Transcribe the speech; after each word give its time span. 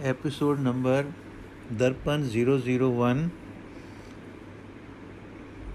Episode 0.00 0.60
number 0.60 1.04
Darpan 1.72 2.22
001 2.28 3.28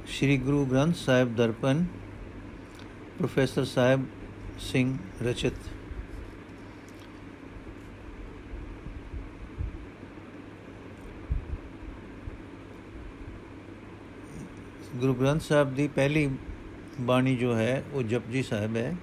Sri 0.08 0.38
Guru 0.38 0.66
Granth 0.66 0.96
Sahib 0.96 1.36
Darpan 1.36 1.86
professor 3.18 3.66
Sahib 3.66 4.06
Singh 4.62 4.98
ਰਚਿਤ 5.22 5.54
Guru 14.96 15.14
Granth 15.14 15.42
Sahib 15.42 15.74
ਦੀ 15.76 15.88
ਪਹਿਲੀ 15.88 16.30
ਬਾਣੀ 17.02 17.36
ਜੋ 17.36 17.56
ਹੈ 17.56 17.84
ਉਹ 17.94 18.04
ਜਪਜੀ 18.04 18.44
ਸਾਹਿਬ 18.44 18.76
ਹੈ 18.78 18.96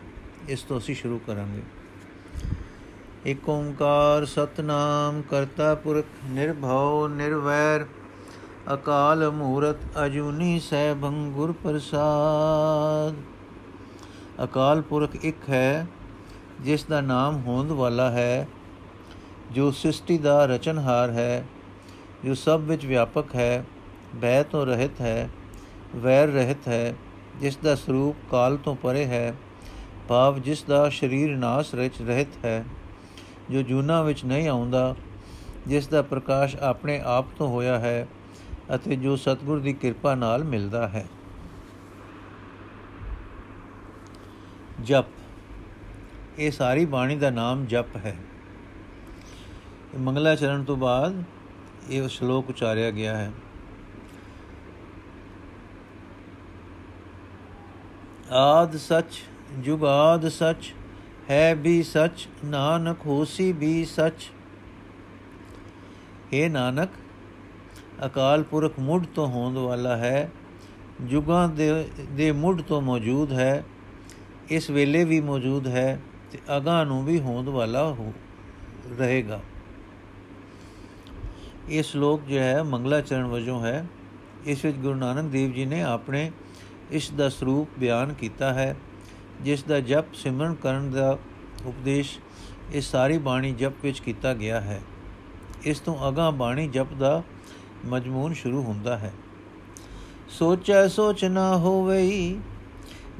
ਇਸ 0.49 0.63
ਤੋਂ 0.63 0.79
ਅਸੀਂ 0.79 0.95
ਸ਼ੁਰੂ 0.95 1.19
ਕਰਾਂਗੇ 1.19 1.63
ਇਕ 3.27 3.49
ਓੰਕਾਰ 3.49 4.25
ਸਤਨਾਮ 4.25 5.23
ਕਰਤਾ 5.23 5.75
ਪੁਰਖ 5.75 6.07
ਨਿਰਭਉ 6.25 7.07
ਨਿਰਵੈਰ, 7.09 7.87
ਅਕਾਲ 8.75 9.31
ਮੂਰਤ 9.31 9.77
ਅਜੂਨੀ 10.07 10.59
ਸੈਭੰ 10.61 11.31
ਗੁਰ 11.33 11.53
ਪ੍ਰਸਾਦ। 11.53 13.15
ਅਕਾਲ 14.45 14.83
ਪੁਰਖ 14.83 15.17
ਇੱਕ 15.17 15.49
ਹੈ, 15.51 15.87
ਜਿਸ 16.61 16.85
ਦਾ 16.85 17.01
ਨਾਮ 17.01 17.41
ਹੋਂਦ 17.47 17.73
ਵਾਲਾ 17.73 18.11
ਹੈ, 18.11 18.47
ਜੋ 19.53 19.71
ਸ੍ਰਿਸ਼ਟੀ 19.71 20.19
ਦਾ 20.19 20.45
ਰਚਨਹਾਰ 20.47 21.11
ਹੈ, 21.11 21.45
ਜੋ 22.25 22.35
ਸਭ 22.35 22.61
ਵਿੱਚ 22.61 22.87
ਵਿਆਪਕ 22.87 23.35
ਹੈ 23.35 23.65
ਭੈ 24.23 24.43
ਤੋਂ 24.43 24.67
ਰਹਿਤ 24.67 25.01
ਹੈ, 25.01 25.29
ਵੈਰ 25.97 26.29
ਰਹਿਤ 26.29 26.69
ਹੈ, 26.69 26.95
ਜਿਸ 27.41 27.57
ਦਾ 27.57 27.75
ਸਰੂਪ 27.75 28.31
ਕਾਲ 28.31 28.57
ਤੋਂ 28.57 28.77
ਪਰੇ 28.77 29.05
ਹੈ, 29.05 29.35
ਭਾਵ 30.09 30.39
ਜਿਸ 30.39 30.63
ਦਾ 30.63 30.89
ਸਰੀਰ 30.89 31.37
ਨਾਸ 31.37 31.75
ਵਿੱਚ 31.75 32.03
ਰਹਿਤ 32.03 32.45
ਹੈ। 32.45 32.65
ਜੋ 33.51 33.63
ਜੂਨਾ 33.63 34.03
ਵਿੱਚ 34.03 34.25
ਨਹੀਂ 34.25 34.49
ਆਉਂਦਾ, 34.49 34.97
ਜਿਸ 35.67 35.89
ਦਾ 35.89 36.03
ਪ੍ਰਕਾਸ਼ 36.03 36.57
ਆਪਣੇ 36.57 37.01
ਆਪ 37.05 37.27
ਤੋਂ 37.39 37.49
ਹੋਇਆ 37.49 37.79
ਹੈ 37.79 38.09
ਅਤੇ 38.75 38.97
ਜੋ 38.97 39.17
ਸਤਿਗੁਰ 39.17 39.61
ਦੀ 39.61 39.73
ਕਿਰਪਾ 39.73 40.15
ਨਾਲ 40.15 40.45
ਮਿਲਦਾ 40.45 40.89
ਹੈ। 40.89 41.07
ਜਪ। 44.83 45.05
ਇਹ 46.39 46.51
ਸਾਰੀ 46.51 46.85
ਬਾਣੀ 46.85 47.17
ਦਾ 47.17 47.31
ਨਾਮ 47.31 47.67
ਜਪ 47.67 47.97
ਹੈ। 47.97 48.17
ਮੰਗਲਾ 49.99 50.35
ਚਰਨ 50.35 50.65
ਤੋਂ 50.65 50.77
ਬਾਅਦ 50.77 51.23
ਇਹ 51.91 52.09
ਸ਼ਲੋਕ 52.09 52.51
ਉਚਾਰਿਆ 52.51 52.91
ਗਿਆ 52.91 53.17
ਹੈ। 53.17 53.33
ਆਦ 58.31 58.77
ਸਚ 58.77 59.23
ਜੁਗਾਦ 59.59 60.29
ਸਚ 60.29 60.75
ਹੈ 61.31 61.55
ਵੀ 61.55 61.83
ਸਚ, 61.83 62.29
ਨਾਨਕ 62.45 63.07
ਹੋਸੀ 63.07 63.53
ਵੀ 63.53 63.85
ਸਚ। 63.85 64.31
हे 66.33 66.51
ਨਾਨਕ, 66.51 66.91
ਅਕਾਲ 68.07 68.43
ਪੁਰਖ 68.43 68.79
ਮੁੱਢ 68.79 69.05
ਤੋਂ 69.15 69.27
ਹੋਂਦ 69.27 69.57
ਵਾਲਾ 69.57 69.97
ਹੈ, 69.97 70.31
ਜੁਗਾਂ 71.01 71.49
ਦੇ 71.49 71.89
ਦੇ 72.11 72.33
ਮੁੱਢ 72.33 72.61
ਤੋਂ 72.61 72.81
ਮੌਜੂਦ 72.83 73.33
ਹੈ, 73.33 73.65
ਇਸ 74.51 74.71
ਵੇਲੇ 74.71 75.05
ਵੀ 75.05 75.21
ਮੌਜੂਦ 75.21 75.67
ਹੈ 75.67 76.01
ਤੇ 76.33 76.39
ਅਗਾਂ 76.57 76.87
ਨੂੰ 76.87 77.05
ਵੀ 77.05 77.21
ਹੋਂਦ 77.21 77.49
ਵਾਲਾ 77.49 77.85
ਹੋ, 77.89 78.13
ਰਹੇਗਾ। 78.99 79.41
ਇਹ 81.69 81.83
ਸ਼ਲੋਕ 81.83 82.23
ਜੋ 82.23 82.39
ਹੈ, 82.39 82.63
ਮੰਗਲਾ 82.63 83.01
ਚਰਨ 83.01 83.25
ਵਜੋਂ 83.25 83.65
ਹੈ। 83.67 83.87
ਇਸ 84.47 84.65
ਵਿੱਚ 84.65 84.77
ਗੁਰੂ 84.77 84.95
ਨਾਨਕ 84.95 85.31
ਦੇਵ 85.31 85.53
ਜੀ 85.53 85.65
ਨੇ 85.65 85.83
ਆਪਣੇ 85.83 86.31
ਇਸ 86.91 87.11
ਦਾ 87.11 87.29
ਸਰੂਪ 87.29 87.69
ਬਿਆਨ 87.79 88.13
ਕੀਤਾ 88.13 88.53
ਹੈ। 88.55 88.77
ਜਿਸ 89.41 89.63
ਦਾ 89.63 89.81
ਜਪ 89.81 90.15
ਸਿਮਰਨ 90.15 90.55
ਕਰਨ 90.55 90.91
ਦਾ 90.91 91.19
ਉਪਦੇਸ਼ 91.67 92.19
ਇਸ 92.73 92.91
ਸਾਰੀ 92.91 93.19
ਬਾਣੀ 93.19 93.53
ਜਪ 93.53 93.73
ਵਿੱਚ 93.83 94.01
ਕੀਤਾ 94.01 94.35
ਗਿਆ 94.35 94.61
ਹੈ। 94.61 94.81
ਇਸ 95.63 95.81
ਤੋਂ 95.81 96.09
ਅਗਾ 96.09 96.31
ਬਾਣੀ 96.31 96.69
ਜਪ 96.69 96.93
ਦਾ 96.93 97.23
ਮਜਮੂਨ 97.87 98.33
ਸ਼ੁਰੂ 98.33 98.63
ਹੁੰਦਾ 98.63 98.97
ਹੈ। 98.97 99.13
ਸੋਚੈ 100.29 100.89
ਸੋਚ 100.89 101.25
ਨਾ 101.25 101.57
ਹੋਵਈ, 101.57 102.41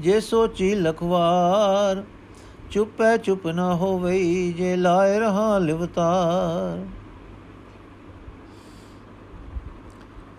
ਜੇ 0.01 0.19
ਸੋਚੀ 0.19 0.75
ਲਖਵਾਰ, 0.75 2.03
ਚੁੱਪੈ 2.71 3.17
ਚੁੱਪ 3.17 3.47
ਨਾ 3.47 3.75
ਹੋਵਈ, 3.75 4.53
ਜੇ 4.53 4.75
ਲਾਇ 4.75 5.19
ਰਹਾ 5.19 5.59
ਲਿਵਤਾਰ। 5.59 6.85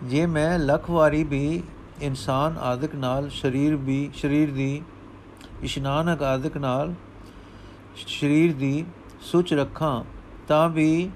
ਜੇ 0.03 0.25
ਮੈਂ 0.25 0.59
ਲੱਖ 0.59 0.89
ਵਾਰੀ 0.89 1.23
ਵੀ 1.23 1.63
ਇਨਸਾਨ 2.01 2.57
ਆਦਿਕ 2.57 2.95
ਨਾਲ, 2.95 3.29
ਸਰੀਰ 3.29 3.75
ਵੀ, 3.75 4.11
ਸਰੀਰ 4.15 4.51
ਦੀ 4.51 4.81
ਇਸ਼ਨਾਨਕ 5.63 6.23
ਆਦਿਕ 6.23 6.57
ਨਾਲ 6.57 6.93
ਸਰੀਰ 8.07 8.53
ਦੀ 8.53 8.85
ਸੁਚ 9.21 9.53
ਰੱਖਾਂ, 9.53 10.03
ਤਾਂ 10.47 10.69
ਵੀ 10.69 11.09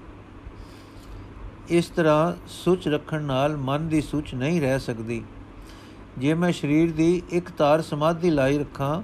ਇਸ 1.68 1.86
ਤਰ੍ਹਾਂ 1.86 2.32
ਸੁਚ 2.48 2.88
ਰੱਖਣ 2.88 3.22
ਨਾਲ 3.22 3.56
ਮਨ 3.56 3.88
ਦੀ 3.88 4.00
ਸੁਚ 4.00 4.34
ਨਹੀਂ 4.34 4.60
ਰਹਿ 4.60 4.78
ਸਕਦੀ। 4.78 5.22
ਜੇ 6.18 6.34
ਮੈਂ 6.34 6.52
ਸਰੀਰ 6.52 6.92
ਦੀ 6.92 7.22
ਇੱਕ 7.30 7.50
ਤਾਰ 7.50 7.82
ਸਮਾਧੀ 7.82 8.30
ਲਾਈ 8.30 8.58
ਰੱਖਾਂ, 8.58 9.02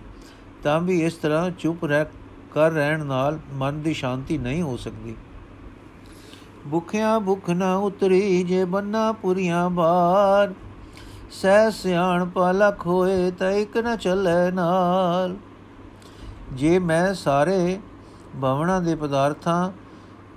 ਤਾਂ 0.62 0.80
ਵੀ 0.80 1.04
ਇਸ 1.04 1.14
ਤਰ੍ਹਾਂ 1.14 1.50
ਚੁੱਪ 1.50 1.84
ਰਹਿ 1.84 2.04
ਕਰ 2.52 2.70
ਰਹਿਣ 2.70 3.04
ਨਾਲ 3.04 3.38
ਮਨ 3.52 3.82
ਦੀ 3.82 3.94
ਸ਼ਾਂਤੀ 3.94 4.38
ਨਹੀਂ 4.38 4.62
ਹੋ 4.62 4.76
ਸਕਦੀ। 4.76 5.14
ਭੁੱਖਿਆਂ 6.70 7.20
ਭੁੱਖ 7.20 7.50
ਨਾ 7.50 7.76
ਉਤਰੀ 7.76 8.42
ਜੇ 8.42 8.64
ਬੰਨਾ 8.64 9.12
ਪੁਰੀਆਂ 9.12 9.70
ਬਾਰ 9.70 10.54
ਸਹਿ 11.30 11.70
ਸਿਆਣ 11.70 12.24
ਪਲਖ 12.24 12.86
ਹੋਏ 12.86 13.30
ਤਾਂ 13.30 13.50
ਇੱਕ 13.50 13.76
ਨਾ 13.76 13.94
ਚੱਲੇ 13.96 14.50
ਨਾਲ। 14.50 15.36
ਜੇ 16.52 16.78
ਮੈਂ 16.78 17.14
ਸਾਰੇ 17.14 17.78
ਭਵਨਾ 18.42 18.78
ਦੇ 18.80 18.94
ਪਦਾਰਥਾਂ 18.94 19.70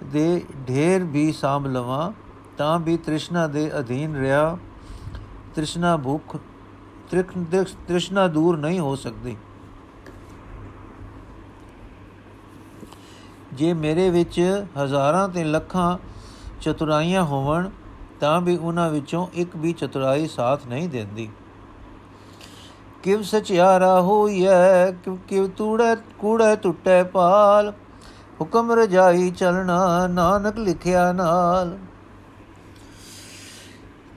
ਦੇ 0.05 0.43
ਢੇਰ 0.67 1.03
ਵੀ 1.03 1.31
ਸਾਂਭ 1.31 1.67
ਲਵਾਂ, 1.67 2.11
ਤਾਂ 2.57 2.79
ਵੀ 2.79 2.97
ਤ੍ਰਿਸ਼ਨਾ 2.97 3.47
ਦੇ 3.47 3.71
ਅਧੀਨ 3.79 4.15
ਰਿਹਾ। 4.15 4.57
ਤ੍ਰਿਸ਼ਨਾ 5.55 5.95
ਭੁੱਖ 5.97 6.37
ਤ੍ਰਿਸ਼ਨਾ 7.09 8.27
ਦੂਰ 8.27 8.57
ਨਹੀਂ 8.57 8.79
ਹੋ 8.79 8.95
ਸਕਦੀ। 8.95 9.37
ਜੇ 13.53 13.73
ਮੇਰੇ 13.73 14.09
ਵਿੱਚ 14.09 14.65
ਹਜ਼ਾਰਾਂ 14.83 15.27
ਤੇ 15.29 15.43
ਲੱਖਾਂ 15.43 15.97
ਚਤੁਰਾਈਆਂ 16.61 17.23
ਹੋਵਣ 17.23 17.69
ਤਾਂ 18.21 18.41
ਵੀ 18.41 18.57
ਉਹਨਾਂ 18.57 18.89
ਵਿੱਚੋਂ 18.89 19.27
ਇੱਕ 19.33 19.55
ਵੀ 19.55 19.73
ਚਤੁਰਾਈ 19.73 20.27
ਸਾਥ 20.27 20.67
ਨਹੀਂ 20.67 20.89
ਦਿੰਦੀ। 20.89 21.29
ਕਿਵ 23.03 23.21
ਸਚਿਆਰਾ 23.21 24.01
ਹੋਈਐ 24.01 24.91
ਕਿਵ 25.27 25.47
ਤੂੜੇ, 25.47 25.95
ਕੂੜੇ 26.19 26.55
ਟੁੱਟੇ 26.55 27.03
ਪਾਲ 27.03 27.73
ਹੁਕਮ 28.41 28.71
ਰਜਾਈ 28.71 29.31
ਚਲਣਾ 29.31 30.07
ਨਾਨਕ 30.07 30.57
ਲਿਖਿਆ 30.57 31.11
ਨਾਲ। 31.13 31.77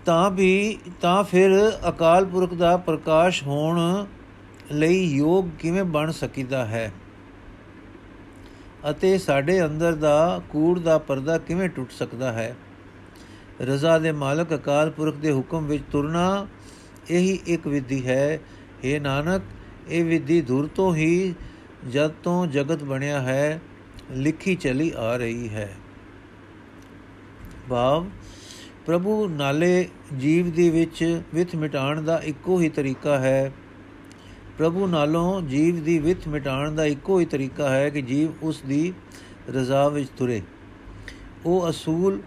ਤਾਂ 0.04 0.31
ਵੀ, 0.31 0.78
ਤਾਂ 1.00 1.25
ਫਿਰ 1.25 1.72
ਅਕਾਲ 1.88 2.25
ਪੁਰਖ 2.25 2.54
ਦਾ 2.54 2.76
ਪ੍ਰਕਾਸ਼ 2.76 3.44
ਹੋਣ 3.44 4.06
ਲਈ 4.72 5.04
ਯੋਗ 5.16 5.44
ਕਿਵੇਂ 5.59 5.84
ਬਣ 5.84 6.10
ਸਕੀਦਾ 6.10 6.65
ਹੈ? 6.65 6.92
ਅਤੇ 8.91 9.19
ਸਾਡੇ 9.19 9.65
ਅੰਦਰ 9.65 9.94
ਦਾ 9.94 10.41
ਕੂੜ 10.50 10.78
ਦਾ 10.78 10.98
ਪਰਦਾ 10.98 11.38
ਕਿਵੇਂ 11.38 11.69
ਟੁੱਟ 11.69 11.91
ਸਕਦਾ 11.91 12.32
ਹੈ? 12.32 12.56
ਰਜ਼ਾ 13.60 13.98
ਦੇ 13.98 14.12
ਮਾਲਕ 14.12 14.54
ਅਕਾਲ 14.54 14.91
ਪੁਰਖ 14.91 15.16
ਦੇ 15.16 15.32
ਹੁਕਮ 15.32 15.66
ਵਿੱਚ 15.66 15.84
ਤੁਰਨਾ 15.92 16.47
ਇਹੀ 17.10 17.38
ਇੱਕ 17.47 17.66
ਵਿਧੀ 17.66 18.06
ਹੈ। 18.06 18.41
हे 18.84 19.03
ਨਾਨਕ, 19.03 19.42
ਇਹ 19.88 20.04
ਵਿਧੀ 20.04 20.41
ਧੁਰ 20.41 20.66
ਤੋਂ 20.66 20.94
ਹੀ 20.94 21.34
ਜਦ 21.92 22.10
ਤੋਂ 22.10 22.47
ਜਗਤ 22.47 22.84
ਬਣਿਆ 22.84 23.20
ਹੈ, 23.20 23.60
ਲਿਖੀ 24.10 24.54
ਚਲੀ 24.54 24.92
ਆ 24.97 25.16
ਰਹੀ 25.16 25.48
ਹੈ। 25.48 25.75
ਭਾਵ, 27.69 28.06
ਪ੍ਰਭੂ 28.87 29.28
ਨਾਲੇ 29.28 29.88
ਜੀਵ 30.19 30.50
ਦੀ 30.50 30.71
ਵਿੱਚ 30.71 31.22
ਵਿਥ 31.34 31.56
ਮਿਟਾਣ 31.56 32.03
ਦਾ 32.03 32.19
ਇੱਕੋ 32.19 32.60
ਹੀ 32.60 32.69
ਤਰੀਕਾ 32.69 33.19
ਹੈ। 33.19 33.53
ਪ੍ਰਭੂ 34.59 34.86
ਨਾਲੋਂ 34.86 35.42
ਜੀਵ 35.42 35.84
ਦੀ 35.84 35.98
ਵਿਥ 35.98 36.28
ਮਿਟਾਣ 36.28 36.72
ਦਾ 36.72 36.84
ਇੱਕੋ 36.84 37.21
ਹੀ 37.21 37.25
ਤਰੀਕਾ 37.25 37.69
ਹੈ 37.69 37.91
ਕਿ 37.91 38.03
ਜੀਵ 38.03 38.32
ਉਸ 38.42 38.62
ਦੀ 38.62 38.92
ਰਜ਼ਾ 39.50 39.88
ਵਿੱਚ 39.88 40.09
ਤੁਰੇ। 40.16 40.42
ਉਹ 41.47 41.71
ਅਸੂਲ 41.71 42.21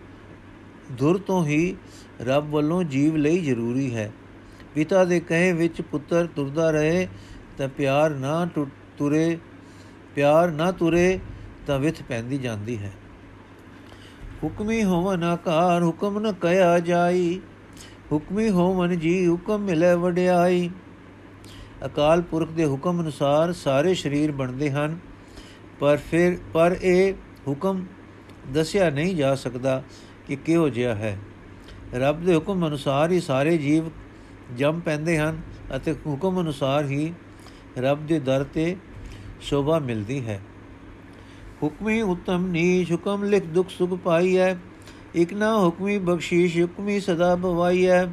ਧੁਰ 0.98 1.18
ਤੋਂ 1.18 1.46
ਹੀ 1.46 1.76
ਰੱਬ 2.22 2.50
ਵੱਲੋਂ 2.50 2.84
ਜੀਵ 2.84 3.16
ਲਈ 3.16 3.40
ਜ਼ਰੂਰੀ 3.40 3.94
ਹੈ। 3.96 4.12
ਪਿਤਾ 4.76 5.04
ਦੇ 5.06 5.20
ਕਹੇ 5.20 5.52
ਵਿੱਚ 5.54 5.82
ਪੁੱਤਰ 5.82 6.28
ਤੁਰਦਾ 6.36 6.70
ਰਹੇ 6.72 7.08
ਤਾਂ 7.58 7.68
ਪਿਆਰ 7.68 8.12
ਨਾ 8.12 8.48
ਤੁਰੇ, 8.98 9.38
ਪਿਆਰ 10.16 10.52
ਨਾ 10.52 10.72
ਤੁਰੇ 10.72 11.20
ਤਾਂ 11.68 11.80
ਵਿਥ 11.80 12.02
ਪੈਂਦੀ 12.04 12.38
ਜਾਂਦੀ 12.38 12.78
ਹੈ। 12.78 12.92
ਹੁਕਮੀ 14.44 14.84
ਹੋਵਨ 14.84 15.24
ਆਕਾਰ 15.24 15.84
ਹੁਕਮ 15.84 16.20
ਨ 16.20 16.32
ਕਹਿਆ 16.34 16.80
ਜਾਈ, 16.80 17.40
ਹੁਕਮੀ 18.12 18.50
ਹੋਵਨ 18.50 18.98
ਜੀ 19.00 19.28
ਹੁਕਮ 19.28 19.62
ਮਿਲੇ 19.62 19.94
ਵਡਿਆਈ। 19.96 20.70
ਅਕਾਲ 21.86 22.22
ਪੁਰਖ 22.22 22.52
ਦੇ 22.52 22.66
ਹੁਕਮ 22.66 23.02
ਅਨੁਸਾਰ 23.02 23.54
ਸਾਰੇ 23.54 23.94
ਸਰੀਰ 23.94 24.32
ਬਣਦੇ 24.32 24.70
ਹਨ, 24.72 24.98
ਪਰ 25.80 25.98
ਫਿਰ, 26.12 26.38
ਪਰ 26.54 26.76
ਇਹ 26.82 27.14
ਹੁਕਮ 27.48 27.86
ਦੱਸਿਆ 28.54 28.90
ਨਹੀਂ 28.90 29.16
ਜਾ 29.16 29.34
ਸਕਦਾ। 29.36 29.82
ਕਿ 30.28 30.36
ਕਿਹੋ 30.36 30.70
ਜਿਹਾ 30.70 30.96
ਹੈ? 30.96 31.18
ਰੱਬ 31.94 32.26
ਦੇ 32.26 32.36
ਹੁਕਮ 32.36 32.68
ਅਨੁਸਾਰ 32.68 33.12
ਹੀ 33.12 33.20
ਸਾਰੇ 33.20 33.58
ਜੀਵ 33.58 33.90
ਜੰਮ 34.58 34.80
ਪੈਂਦੇ 34.80 35.18
ਹਨ 35.18 35.42
ਅਤੇ 35.76 35.94
ਹੁਕਮ 35.94 36.42
ਅਨੁਸਾਰ 36.42 36.86
ਹੀ 36.86 37.14
ਰੱਬ 37.78 38.06
ਦੇ 38.08 38.20
ਦਰ 38.20 38.44
ਤੇ 38.44 38.76
ਸ਼ੋਭਾ 39.42 39.80
ਮਿਲਦੀ 39.80 40.26
ਹੈ। 40.26 40.42
ਹੁਕਮੀ 41.64 42.02
ਉਤਮ 42.02 42.48
ਨੀਚ 42.48 42.92
ਹੁਕਮ 42.92 43.24
ਲਿਖ 43.24 43.46
ਦੁਖ 43.46 43.70
ਸੁਖ 43.70 43.94
ਪਾਈਐ, 43.94 44.56
ਇਕ 45.16 45.34
ਨਾ 45.34 45.58
ਹੁਕਮੀ 45.58 45.98
ਬਖਸ਼ੀਸ਼ 45.98 46.58
ਹੁਕਮੀ 46.62 47.00
ਸਦਾ 47.00 47.36
ਭਵਾਈਐ 47.36 48.06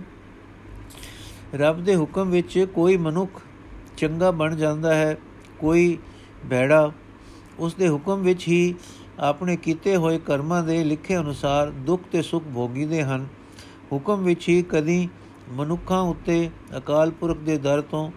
ਰੱਬ 1.55 1.85
ਦੇ 1.85 1.97
ਹੁਕਮ 1.97 2.31
ਵਿੱਚ 2.31 2.67
ਕੋਈ 2.75 2.97
ਮਨੁੱਖ 2.97 3.41
ਚੰਗਾ 3.97 4.31
ਬਣ 4.31 4.57
ਜਾਂਦਾ 4.57 4.95
ਹੈ, 4.95 5.17
ਕੋਈ 5.59 5.99
ਬੈੜਾ 6.47 6.93
ਉਸ 7.59 7.75
ਦੇ 7.75 7.89
ਹੁਕਮ 7.89 8.23
ਵਿੱਚ 8.23 8.49
ਹੀ 8.49 8.75
ਆਪਣੇ 9.21 9.57
ਕੀਤੇ 9.57 9.97
ਹੋਏ 9.97 10.19
ਕਰਮਾਂ 10.19 10.63
ਦੇ 10.63 10.85
ਲਿਖੇ 10.85 11.17
ਅਨੁਸਾਰ 11.17 11.71
ਦੁੱਖ 11.71 12.03
ਤੇ 12.13 12.23
ਸੁਖ 12.23 12.45
ਭੋਗੀਦੇ 12.55 13.03
ਹਨ। 13.03 13.27
ਹੁਕਮ 13.93 14.25
ਵਿੱਚ 14.25 14.49
ਹੀ 14.49 14.63
ਕਦੀ 14.63 15.09
ਮਨੁੱਖਾਂ 15.49 16.01
ਉੱਤੇ 16.03 16.51
ਅਕਾਲ 16.77 17.11
ਪੁਰਖ 17.11 17.39
ਦੇ 17.39 17.59
ਦਰ 17.59 17.81
ਤੋਂ 17.81 18.11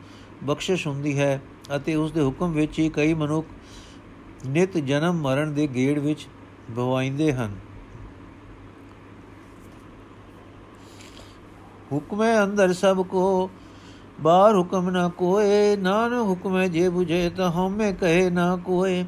ਬਖਸ਼ਿਸ਼ 0.44 0.88
ਹੁੰਦੀ 0.88 1.20
ਹੈ 1.20 1.42
ਅਤੇ 1.76 1.96
ਉਸ 1.96 2.12
ਦੇ 2.12 2.22
ਹੁਕਮ 2.22 2.52
ਵਿੱਚ 2.52 2.80
ਹੀ 2.80 2.90
ਕਈ 2.90 3.14
ਮਨੁੱਖ 3.14 3.48
ਨਿਤ 4.46 4.78
ਜਨਮ 4.78 5.22
ਮਰਨ 5.22 5.54
ਦੇ 5.54 5.68
ਗੇੜ 5.68 6.00
ਵਿੱਚ 6.00 6.28
ਭਵਾਈਂਦੇ 6.78 7.34
ਹਨ। 7.34 7.56
ਹੁਕਮੇ 11.92 12.44
ਅੰਦਰ 12.44 12.74
ਸਭ 12.74 13.02
ਕੋ, 13.02 13.50
ਬਾਹਰ 14.22 14.56
ਹੁਕਮ 14.56 14.90
ਨਾ 14.90 15.08
ਕੋਏ 15.08 15.76
ਨਾਨ 15.76 16.14
ਹੁਕਮੇ 16.14 16.70
ਜੇ 16.70 16.88
부ਝੇ 16.90 17.30
ਤਾਂ 17.30 17.52
ਹਉਮੈ 17.52 17.92
ਕਹੇ 17.92 18.30
ਨਾ 18.30 18.56
ਕੋਏ। 18.56 19.06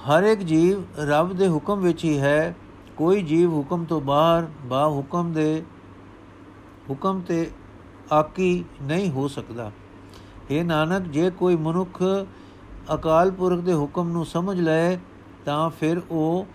ਹਰ 0.00 0.22
ਇੱਕ 0.22 0.40
ਜੀਵ 0.42 0.82
ਰੱਬ 1.00 1.32
ਦੇ 1.32 1.48
ਹੁਕਮ 1.48 1.80
ਵਿੱਚ 1.80 2.04
ਹੀ 2.04 2.18
ਹੈ। 2.18 2.54
ਕੋਈ 2.96 3.22
ਜੀਵ 3.22 3.52
ਹੁਕਮ 3.52 3.84
ਤੋਂ 3.84 4.00
ਬਾਹਰ, 4.00 4.46
ਬਾ 4.64 4.86
ਹੁਕਮ 4.88 5.32
ਦੇ 5.32 5.62
ਹੁਕਮ 6.90 7.20
ਤੇ 7.20 7.50
ਆਕੀ 8.12 8.64
ਨਹੀਂ 8.82 9.10
ਹੋ 9.10 9.26
ਸਕਦਾ। 9.28 9.70
ਇਹ 10.50 10.64
ਨਾਨਕ, 10.64 11.08
ਜੇ 11.08 11.30
ਕੋਈ 11.30 11.56
ਮਨੁੱਖ 11.56 12.02
ਅਕਾਲ 12.94 13.30
ਪੁਰਖ 13.30 13.60
ਦੇ 13.60 13.74
ਹੁਕਮ 13.74 14.08
ਨੂੰ 14.08 14.24
ਸਮਝ 14.26 14.60
ਲਏ 14.60 14.96
ਤਾਂ 15.44 15.68
ਫਿਰ 15.70 16.00
ਉਹ 16.10 16.46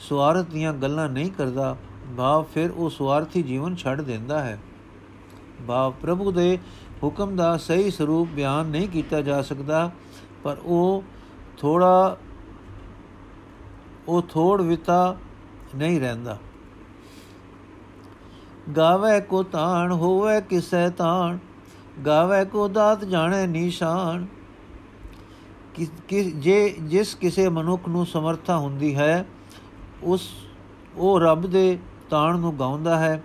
ਸਵਾਰਥ 0.00 0.46
ਦੀਆਂ 0.46 0.72
ਗੱਲਾਂ 0.72 1.08
ਨਹੀਂ 1.08 1.30
ਕਰਦਾ। 1.30 1.76
ਭਾਵ 2.16 2.44
ਫਿਰ 2.54 2.70
ਉਹ 2.70 2.90
ਸਵਾਰਥੀ 2.90 3.42
ਜੀਵਨ 3.42 3.76
ਛੱਡ 3.76 4.00
ਦਿੰਦਾ 4.00 4.42
ਹੈ। 4.42 4.58
ਭਾਵ 5.68 5.92
ਪ੍ਰਭੂ 6.02 6.32
ਦੇ 6.32 6.58
ਹੁਕਮ 7.02 7.36
ਦਾ 7.36 7.56
ਸਹੀ 7.58 7.90
ਸਰੂਪ 7.90 8.28
ਬਿਆਨ 8.34 8.66
ਨਹੀਂ 8.66 8.88
ਕੀਤਾ 8.88 9.20
ਜਾ 9.20 9.40
ਸਕਦਾ, 9.42 9.90
ਪਰ 10.42 10.56
ਉਹ 10.64 11.02
ਥੋੜਾ 11.58 12.16
ਉਹ 14.08 14.22
ਥੋੜ 14.22 14.62
ਵਿਤਾ 14.62 15.16
ਨਹੀਂ 15.76 16.00
ਰਹਿੰਦਾ। 16.00 16.38
ਗਾਵੇ 18.76 19.20
ਕੋ 19.20 19.42
ਤਾਣ, 19.42 19.92
ਹੋਵੇ 19.92 20.40
ਕਿਸੈ 20.40 20.88
ਤਾਣ, 20.88 21.38
ਗਾਵੇ 22.06 22.44
ਕੋ 22.44 22.68
ਦਾਤ 22.68 23.04
ਜਾਣੇ 23.04 23.46
ਨਿਸ਼ਾਨ। 23.46 24.26
ਕਿ 26.08 26.30
ਜੇ, 26.30 26.74
ਜਿਸ 26.80 27.14
ਕਿਸੇ 27.14 27.48
ਮਨੁੱਖ 27.48 27.88
ਨੂੰ 27.88 28.06
ਸਮਰਥਾ 28.06 28.56
ਹੁੰਦੀ 28.58 28.94
ਹੈ, 28.96 29.26
ਉਸ, 30.02 30.30
ਉਹ 30.96 31.20
ਰੱਬ 31.20 31.46
ਦੇ 31.46 31.78
ਤਾਣ 32.10 32.38
ਨੂੰ 32.38 32.58
ਗਾਉਂਦਾ 32.58 32.98
ਹੈ 32.98 33.22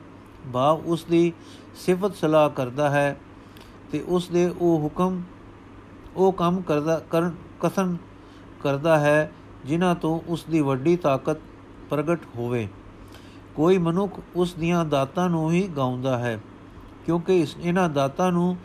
ਭਾਵ 0.54 0.82
ਉਸ 0.86 1.04
ਦੀ 1.04 1.34
ਸਿਫਤ 1.76 2.16
ਸਲਾਹ 2.16 2.50
ਕਰਦਾ 2.50 2.90
ਹੈ 2.90 3.20
ਤੇ 3.92 4.04
ਉਸ 4.08 4.30
ਦੇ 4.30 4.48
ਉਹ 4.48 4.80
ਹੁਕਮ, 4.80 5.22
ਉਹ 6.16 6.34
ਕੰਮ 6.34 6.62
ਕਰਦਾ, 6.62 7.00
ਕਰਨ, 7.10 7.36
ਕਥਨ 7.60 7.98
ਕਰਦਾ 8.64 9.00
ਹੈ 9.00 9.32
ਜਿਨ੍ਹਾਂ 9.66 9.96
ਤੋਂ 9.96 10.20
ਉਸ 10.28 10.44
ਦੀ 10.50 10.62
ਵੱਡੀ 10.62 10.96
ਤਾਕਤ 10.96 11.38
ਪ੍ਰਗਟ 11.90 12.20
ਹੋਵੇ। 12.36 12.68
ਕੋਈ 13.56 13.78
ਮਨੁੱਖ 13.78 14.20
ਉਸ 14.36 14.54
ਦੀਆਂ 14.54 14.86
ਦਾਤਾਂ 14.86 15.30
ਨੂੰ 15.30 15.52
ਹੀ 15.52 15.68
ਗਾਉਂਦਾ 15.68 16.18
ਹੈ, 16.18 16.40
ਕਿਉਂਕਿ 17.06 17.40
ਇਸ 17.40 17.56
ਇਹਨਾਂ 17.60 17.90
ਦਾਤਾਂ 17.90 18.32
ਨੂੰ 18.32 18.56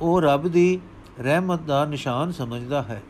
ਉਹ 0.00 0.20
ਰੱਬ 0.22 0.48
ਦੀ 0.48 0.80
ਰਹਿਮਤ 1.20 1.60
ਦਾ 1.60 1.84
ਨਿਸ਼ਾਨ 1.84 2.32
ਸਮਝਦਾ 2.32 2.82
ਹੈ। 2.82 3.02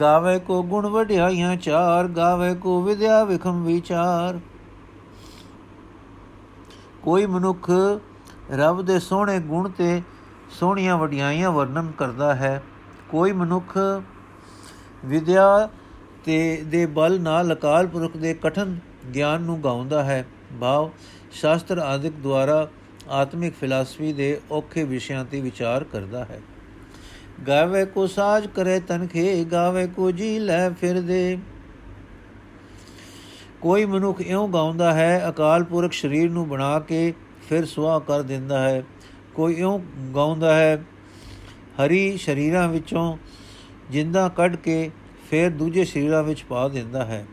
ਗਾਵੇ 0.00 0.38
ਕੋ 0.38 0.62
ਗੁਣ 0.62 0.86
ਵਡਿਆਈਆਂ 0.86 1.56
ਚਾਰ, 1.56 2.08
ਗਾਵੇ 2.08 2.54
ਕੋ 2.54 2.80
ਵਿਦਿਆ 2.82 3.22
ਵਿਖਮ 3.24 3.62
ਵਿਚਾਰ। 3.64 4.38
ਕੋਈ 7.02 7.26
ਮਨੁੱਖ 7.26 7.70
ਰੱਬ 8.50 8.82
ਦੇ 8.82 8.98
ਸੋਹਣੇ 8.98 9.38
ਗੁਣ 9.40 9.68
ਤੇ 9.68 10.02
ਸੋਹਣੀਆਂ 10.50 10.96
ਵਡਿਆਈਆਂ 10.98 11.50
ਵਰਣਨ 11.50 11.90
ਕਰਦਾ 11.90 12.34
ਹੈ। 12.34 12.62
ਕੋਈ 13.08 13.32
ਮਨੁੱਖ 13.32 13.78
ਵਿਦਿਆ 15.04 15.68
ਤੇ 16.24 16.62
ਦੇ 16.66 16.86
ਬਲ 16.86 17.20
ਨਾਲ 17.20 17.52
ਅਕਾਲ 17.54 17.86
ਪੁਰਖ 17.86 18.16
ਦੇ 18.16 18.34
ਕਠਨ 18.34 18.78
ਗਿਆਨ 19.14 19.40
ਨੂੰ 19.40 19.64
ਗਾਉਂਦਾ 19.64 20.04
ਹੈ। 20.04 20.26
ਭਾਵ, 20.60 20.90
ਸ਼ਾਸਤਰ 21.32 21.78
ਆਦਿਕ 21.78 22.12
ਦੁਆਰਾ 22.12 22.68
ਆਤਮਿਕ 23.08 23.54
ਫਿਲਾਸਫੀ 23.60 24.12
ਦੇ 24.12 24.40
ਔਖੇ 24.50 24.84
ਵਿਸ਼ਿਆਂ 24.84 25.24
ਤੇ 25.24 25.40
ਵਿਚਾਰ 25.40 25.84
ਕਰਦਾ 25.84 26.24
ਹੈ। 26.24 26.40
ਗਾਵੇ 27.48 27.84
ਕੋ 27.84 28.06
ਸਾਜ 28.06 28.46
ਕਰੇ 28.46 28.80
ਤਨਖੇ, 28.80 29.44
ਗਾਵੇ 29.44 29.86
ਕੋ 29.86 30.10
ਜੀ 30.10 30.38
ਲੈ 30.38 30.70
ਫਿਰਦੇ। 30.70 31.38
ਕੋਈ 33.60 33.84
ਮਨੁੱਖ 33.84 34.20
ਇਉਂ 34.20 34.48
ਗਾਉਂਦਾ 34.48 34.92
ਹੈ, 34.92 35.28
ਅਕਾਲ 35.28 35.64
ਪੁਰਖ 35.64 35.92
ਸਰੀਰ 35.92 36.30
ਨੂੰ 36.30 36.48
ਬਣਾ 36.48 36.78
ਕੇ 36.80 37.14
ਫਿਰ 37.48 37.64
ਸੁਆਹ 37.64 38.00
ਕਰ 38.00 38.22
ਦਿੰਦਾ 38.22 38.68
ਹੈ। 38.68 38.82
ਕੋਈ 39.34 39.54
ਇਉਂ 39.54 39.80
ਗਾਉਂਦਾ 40.14 40.54
ਹੈ, 40.54 40.82
ਹਰੀ 41.76 42.16
ਸ਼ਰੀਰਾਂ 42.16 42.68
ਵਿੱਚੋਂ 42.68 43.16
ਜਿੰਦਾ 43.90 44.28
ਕੱਢ 44.28 44.56
ਕੇ 44.56 44.90
ਫਿਰ 45.32 45.50
ਦੂਜੇ 45.50 45.84
ਸ਼ਰੀਰਾਂ 45.84 46.22
ਵਿੱਚ 46.22 46.42
ਪਾ 46.42 46.68
ਦਿੰਦਾ 46.68 47.04
ਹੈ। 47.04 47.26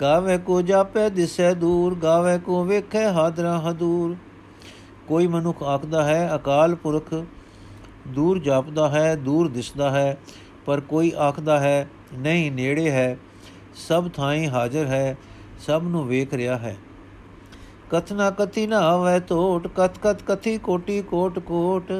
ਗਾਵੇ 0.00 0.38
ਕੋ 0.38 0.62
ਜਾਪੇ 0.62 1.10
ਦਿਸੈ 1.10 1.52
ਦੂਰ 1.54 1.94
ਗਾਵੇ 1.94 2.38
ਕੋ 2.38 2.64
ਵੇਖੇ 2.64 3.04
ਹਾਦਰਾ 3.04 3.58
ਹਦੂਰ। 3.60 4.16
ਕੋਈ 5.06 5.26
ਮਨੁੱਖ 5.26 5.62
ਆਖਦਾ 5.62 6.02
ਹੈ, 6.04 6.30
ਅਕਾਲ 6.34 6.74
ਪੁਰਖ 6.74 7.14
ਦੂਰ 8.08 8.38
ਜਾਪਦਾ 8.38 8.88
ਹੈ, 8.88 9.16
ਦੂਰ 9.16 9.48
ਦਿਸਦਾ 9.48 9.90
ਹੈ, 9.90 10.18
ਪਰ 10.66 10.80
ਕੋਈ 10.80 11.12
ਆਖਦਾ 11.18 11.58
ਹੈ, 11.60 11.88
ਨਹੀਂ 12.14 12.52
ਨੇੜੇ 12.52 12.90
ਹੈ, 12.90 13.18
ਸਭ 13.88 14.08
ਥਾਈਂ 14.08 14.48
ਹਾਜ਼ਰ 14.48 14.86
ਹੈ, 14.86 15.16
ਸਭ 15.66 15.82
ਨੂੰ 15.84 16.06
ਵੇਖ 16.06 16.34
ਰਿਹਾ 16.34 16.58
ਹੈ। 16.58 16.76
ਕਥਨਾ 17.90 18.30
ਕਥੀ 18.30 18.66
ਨਾ 18.66 18.78
ਆਵੇ 18.78 19.20
ਟੋਟ 19.20 19.68
ਕਤ 19.76 19.98
ਕਤ 19.98 20.22
ਕਥੀ 20.22 20.58
ਕੋਟੀ 20.58 21.02
ਕੋਟ 21.02 21.38
ਕੋਟ। 21.38 21.92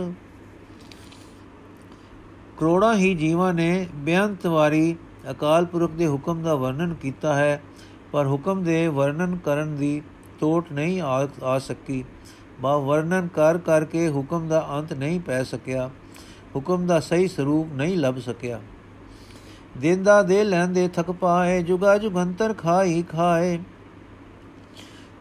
ਕਰੋੜਾਂ 2.59 2.95
ਹੀ 2.95 3.15
ਜੀਵਾਂ 3.15 3.53
ਨੇ 3.55 3.87
ਬੇਅੰਤ 3.97 4.47
ਵਾਰੀ 4.47 4.97
ਅਕਾਲ 5.31 5.65
ਪੁਰਖ 5.65 5.91
ਦੇ 5.91 6.07
ਹੁਕਮ 6.07 6.43
ਦਾ 6.43 6.55
ਵਰਣਨ 6.55 6.95
ਕੀਤਾ 6.95 7.35
ਹੈ, 7.35 7.61
ਪਰ 8.13 8.27
ਹੁਕਮ 8.27 8.63
ਦੇ 8.65 8.87
ਵਰਣਨ 8.89 9.37
ਕਰਨ 9.37 9.75
ਦੀ 9.77 10.01
ਟੋਟ 10.41 10.73
ਨਹੀਂ 10.73 11.01
ਆ 11.01 11.59
ਸਕੀ। 11.59 12.05
ਬਾ 12.61 12.77
ਵਰਣਨ 12.77 13.29
ਕਰ 13.29 13.59
ਕਰਕੇ 13.59 14.09
ਹੁਕਮ 14.09 14.49
ਦਾ 14.49 14.67
ਅੰਤ 14.71 14.93
ਨਹੀਂ 14.93 15.21
ਪੈ 15.21 15.43
ਸਕਿਆ, 15.43 15.89
ਹੁਕਮ 16.57 16.87
ਦਾ 16.87 16.99
ਸਹੀ 17.01 17.29
ਸਰੂਪ 17.29 17.73
ਨਹੀਂ 17.73 17.97
ਲੱਭ 17.97 18.19
ਸਕਿਆ। 18.19 18.61
ਦਿੰਦਾ 19.79 20.23
ਦੇ 20.23 20.43
ਲੈਂਦੇ 20.45 20.89
ਥਕ 20.89 21.11
ਪਾਏ, 21.11 21.63
ਜੁਗਾ 21.63 21.97
ਜੁਗੰਤਰ 21.99 22.55
ਖਾਈ 22.55 23.03
ਖਾਏ। 23.03 23.59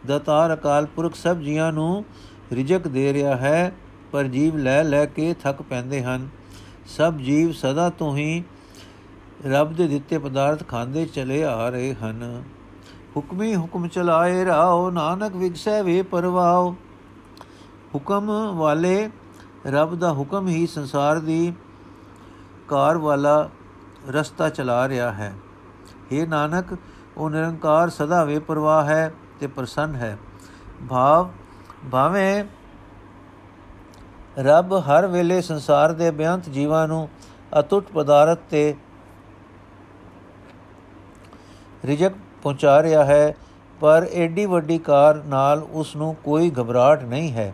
ਦਤਾਰ 0.07 0.53
ਅਕਾਲ 0.53 0.85
ਪੁਰਖ 0.85 1.15
ਸਭ 1.15 1.39
ਜੀਆਂ 1.39 1.71
ਨੂੰ 1.73 2.03
ਰਿਜਕ 2.51 2.87
ਦੇ 2.87 3.11
ਰਿਹਾ 3.13 3.35
ਹੈ, 3.35 3.71
ਪਰ 4.11 4.27
ਜੀਵ 4.27 4.57
ਲੈ 4.57 4.83
ਲੈ 4.83 5.05
ਕੇ 5.05 5.33
ਥਕ 5.43 5.61
ਪੈਂਦੇ 5.61 6.01
ਹਨ। 6.03 6.27
ਸਭ 6.87 7.17
ਜੀਵ 7.17 7.51
ਸਦਾ 7.51 7.89
ਤੋਂ 7.89 8.15
ਹੀ 8.17 8.43
ਰੱਬ 9.45 9.73
ਦੇ 9.73 9.87
ਦਿੱਤੇ 9.87 10.17
ਪਦਾਰਥ 10.17 10.67
ਖਾਂਦੇ 10.67 11.05
ਚਲੇ 11.05 11.43
ਆ 11.43 11.69
ਰਹੇ 11.69 11.93
ਹਨ। 11.93 12.43
ਹੁਕਮੀ 13.17 13.55
ਹੁਕਮ 13.55 13.87
ਚਲਾਏ 13.87 14.45
ਰਾਓ 14.45 14.89
ਨਾਨਕ 14.89 15.35
ਵਿਗਸੈ 15.35 15.83
ਵੇ 15.83 16.01
ਪਰਵਾਓ 16.01 16.75
ਹੁਕਮ 17.95 18.31
ਵਾਲੇ 18.55 19.09
ਰੱਬ 19.67 19.95
ਦਾ 19.95 20.11
ਹੁਕਮ 20.13 20.47
ਹੀ 20.47 20.67
ਸੰਸਾਰ 20.67 21.19
ਦੀ 21.19 21.53
ਕਾਰ 22.67 22.97
ਵਾਲਾ 22.97 23.49
ਰਸਤਾ 24.09 24.49
ਚਲਾ 24.49 24.87
ਰਿਹਾ 24.87 25.11
ਹੈ। 25.11 25.33
हे 26.11 26.27
ਨਾਨਕ, 26.27 26.77
ਉਹ 27.17 27.29
ਨਿਰੰਕਾਰ 27.29 27.89
ਸਦਾ 27.89 28.23
ਵੇ 28.23 28.39
ਪਰਵਾਹ 28.39 28.85
ਹੈ 28.85 29.13
ਤੇ 29.39 29.47
ਪ੍ਰਸੰਨ 29.47 29.95
ਹੈ। 29.95 30.17
ਭਾਵ 30.89 31.29
ਭਾਵੇਂ 31.91 32.43
ਰੱਬ 34.39 34.73
ਹਰ 34.73 35.07
ਵੇਲੇ 35.07 35.41
ਸੰਸਾਰ 35.41 35.91
ਦੇ 35.91 36.11
ਬਿਆੰਤ 36.11 36.49
ਜੀਵਾਂ 36.49 36.87
ਨੂੰ 36.87 37.09
ਅਤੁੱਟ 37.59 37.85
ਪਦਾਰਥ 37.93 38.39
ਤੇ 38.49 38.75
ਰਿਜਕ 41.85 42.11
ਪਹੁੰਚਾ 42.43 42.83
ਰਿਹਾ 42.83 43.05
ਹੈ, 43.05 43.35
ਪਰ 43.79 44.07
ਐਡੀ 44.13 44.45
ਵੱਡੀ 44.45 44.77
ਕਾਰ 44.77 45.15
ਨਾਲ 45.15 45.67
ਉਸ 45.71 45.95
ਨੂੰ 45.95 46.15
ਕੋਈ 46.15 46.51
ਘਬਰਾਹਟ 46.51 47.03
ਨਹੀਂ 47.03 47.31
ਹੈ। 47.33 47.53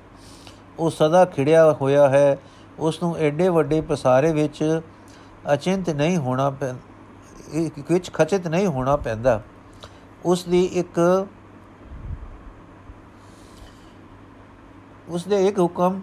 ਉਹ 0.79 0.89
ਸਦਾ 0.89 1.25
ਖਿੜਿਆ 1.25 1.71
ਹੋਇਆ 1.71 2.09
ਹੈ। 2.09 2.37
ਉਸ 2.79 3.03
ਨੂੰ 3.03 3.17
ਐਡੇ 3.17 3.49
ਵੱਡੇ 3.49 3.81
ਪਸਾਰੇ 3.81 4.33
ਵਿੱਚ 4.33 4.81
ਅਚਿੰਤ 5.53 5.89
ਨਹੀਂ 5.89 6.17
ਹੋਣਾ 6.17 6.49
ਵਿੱਚ 7.91 8.13
ਖਚਿਤ 8.13 8.47
ਨਹੀਂ 8.47 8.67
ਹੋਣਾ 8.67 8.95
ਪੈਂਦਾ। 8.95 9.41
ਉਸ 10.25 10.43
ਦੀ 10.43 10.63
ਇੱਕ, 10.65 11.27
ਉਸ 15.09 15.27
ਦੇ 15.27 15.47
ਇੱਕ 15.47 15.59
ਹੁਕਮ 15.59 16.01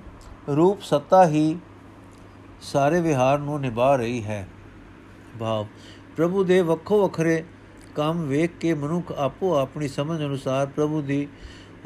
ਰੂਪ 0.56 0.82
ਸੱਤਾ 0.82 1.26
ਹੀ 1.26 1.58
ਸਾਰੇ 2.62 3.00
ਵਿਹਾਰ 3.00 3.38
ਨੂੰ 3.38 3.60
ਨਿਭਾ 3.60 3.96
ਰਹੀ 3.96 4.24
ਹੈ। 4.24 4.48
ਭਾਵ, 5.40 5.66
ਪ੍ਰਭੂ 6.16 6.44
ਦੇ 6.44 6.60
ਵੱਖੋ 6.60 7.02
ਵੱਖਰੇ 7.02 7.44
ਕੰਮ 7.94 8.22
ਵੇਖ 8.22 8.50
ਕੇ 8.60 8.74
ਮਨੁੱਖ 8.74 9.12
ਆਪੋ 9.12 9.54
ਆਪਣੀ 9.54 9.88
ਸਮਝ 9.88 10.20
ਅਨੁਸਾਰ 10.20 10.66
ਪ੍ਰਭੂ 10.66 11.02
ਦੀ 11.02 11.28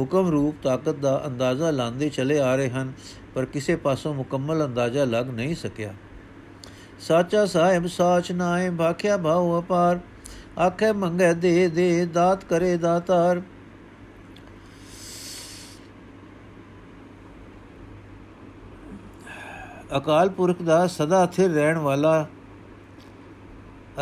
ਹੁਕਮ 0.00 0.28
ਰੂਪ 0.28 0.54
ਤਾਕਤ 0.62 0.94
ਦਾ 0.94 1.22
ਅੰਦਾਜ਼ਾ 1.26 1.70
ਲਾਉਂਦੇ 1.70 2.08
ਚਲੇ 2.08 2.40
ਆ 2.40 2.56
ਰਹੇ 2.56 2.70
ਹਨ, 2.70 2.92
ਪਰ 3.34 3.44
ਕਿਸੇ 3.44 3.76
ਪਾਸੋਂ 3.76 4.14
ਮੁਕੰਮਲ 4.14 4.64
ਅੰਦਾਜ਼ਾ 4.64 5.04
ਲੱਗ 5.04 5.30
ਨਹੀਂ 5.30 5.54
ਸਕਿਆ। 5.54 5.94
ਸਾਚਾ 7.00 7.46
ਸਾਹਿਬ 7.46 7.86
ਸਾਚ 7.86 8.32
ਨਾਏ 8.32 8.70
ਭਾਖਿਆ 8.70 9.16
ਭਾਉ 9.16 9.60
ਅਪਾਰ, 9.60 10.00
ਆਖੇ 10.60 10.92
ਮੰਗੇ 10.92 11.34
ਦੇ 11.34 11.68
ਦੇ, 11.68 12.06
ਦਾਤ 12.06 12.44
ਕਰੇ 12.44 12.76
ਦਾਤਾਰ। 12.76 13.42
ਅਕਾਲ 19.96 20.28
ਪੁਰਖ 20.28 20.62
ਦਾ 20.62 20.86
ਸਦਾ 20.86 21.26
ਸਥਿਰ 21.26 21.50
ਰਹਿਣ 21.50 21.78
ਵਾਲਾ, 21.78 22.26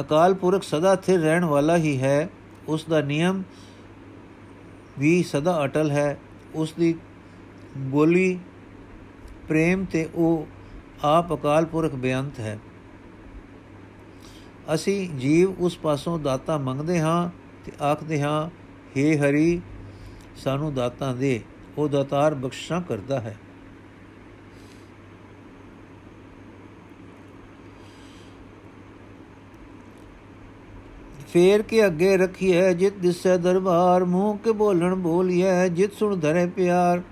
ਅਕਾਲ 0.00 0.34
ਪੁਰਖ 0.34 0.62
ਸਦਾ 0.62 0.94
ਸਥਿਰ 0.96 1.20
ਰਹਿਣ 1.20 1.44
ਵਾਲਾ 1.44 1.76
ਹੀ 1.76 2.00
ਹੈ। 2.02 2.28
ਉਸ 2.68 2.84
ਦਾ 2.84 3.00
ਨਿਯਮ 3.00 3.42
ਵੀ 4.98 5.22
ਸਦਾ 5.22 5.64
ਅਟਲ 5.64 5.90
ਹੈ। 5.90 6.18
ਉਸ 6.54 6.72
ਦੀ 6.72 6.94
ਬੋਲੀ 7.76 8.38
ਪ੍ਰੇਮ 9.48 9.84
ਤੇ 9.84 10.08
ਉਹ 10.14 10.46
ਆਪ 11.04 11.34
ਅਕਾਲ 11.34 11.64
ਪੁਰਖ 11.64 11.94
ਬੇਅੰਤ 11.94 12.40
ਹੈ। 12.40 12.58
ਅਸੀਂ 14.74 15.10
ਜੀਵ 15.10 15.54
ਉਸ 15.58 15.78
ਪਾਸੋਂ 15.78 16.18
ਦਾਤਾ 16.18 16.58
ਮੰਗਦੇ 16.58 17.00
ਹਾਂ 17.00 17.30
ਤੇ 17.64 17.72
ਆਖਦੇ 17.82 18.22
ਹਾਂ 18.22 18.50
हे 18.96 19.18
ਹਰੀ, 19.18 19.60
ਸਾਨੂੰ 20.36 20.74
ਦਾਤਾਂ 20.74 21.16
ਦੇ, 21.16 21.40
ਉਹ 21.78 21.88
ਦਾਤਾਰ 21.88 22.34
ਬਖਸ਼ਾਂ 22.34 22.80
ਕਰਦਾ 22.80 23.20
ਹੈ। 23.20 23.36
ਫੇਰ 31.32 31.62
ਕੇ 31.62 31.84
ਅੱਗੇ 31.86 32.16
ਰੱਖੀਐ 32.16 32.72
ਜਿਤ 32.72 32.98
ਦਿਸੈ 32.98 33.36
ਦਰਬਾਰ 33.36 34.04
ਮੂੰਹ 34.04 34.36
ਕੇ 34.38 34.52
ਬੋਲਣ 34.54 34.94
ਬੋਲੀਐ 34.94 35.68
ਜਿਤ 35.68 35.94
ਸੁਣ 35.94 36.16
ਧਰੇ 36.16 36.46
ਪਿਆਰ 36.46 37.02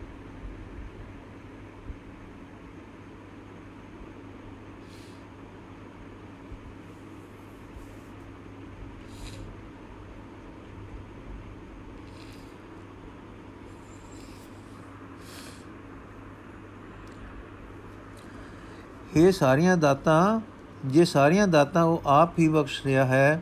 ਇਹ 19.16 19.30
ਸਾਰੀਆਂ 19.32 19.76
ਦਾਤਾਂ 19.76 20.40
ਜੇ 20.86 21.04
ਸਾਰੀਆਂ 21.04 21.46
ਦਾਤਾਂ 21.48 21.84
ਉਹ 21.84 22.02
ਆਪ 22.06 22.38
ਹੀ 22.38 22.48
ਬਖਸ਼ 22.48 22.84
ਰਿਹਾ 22.86 23.04
ਹੈ 23.04 23.40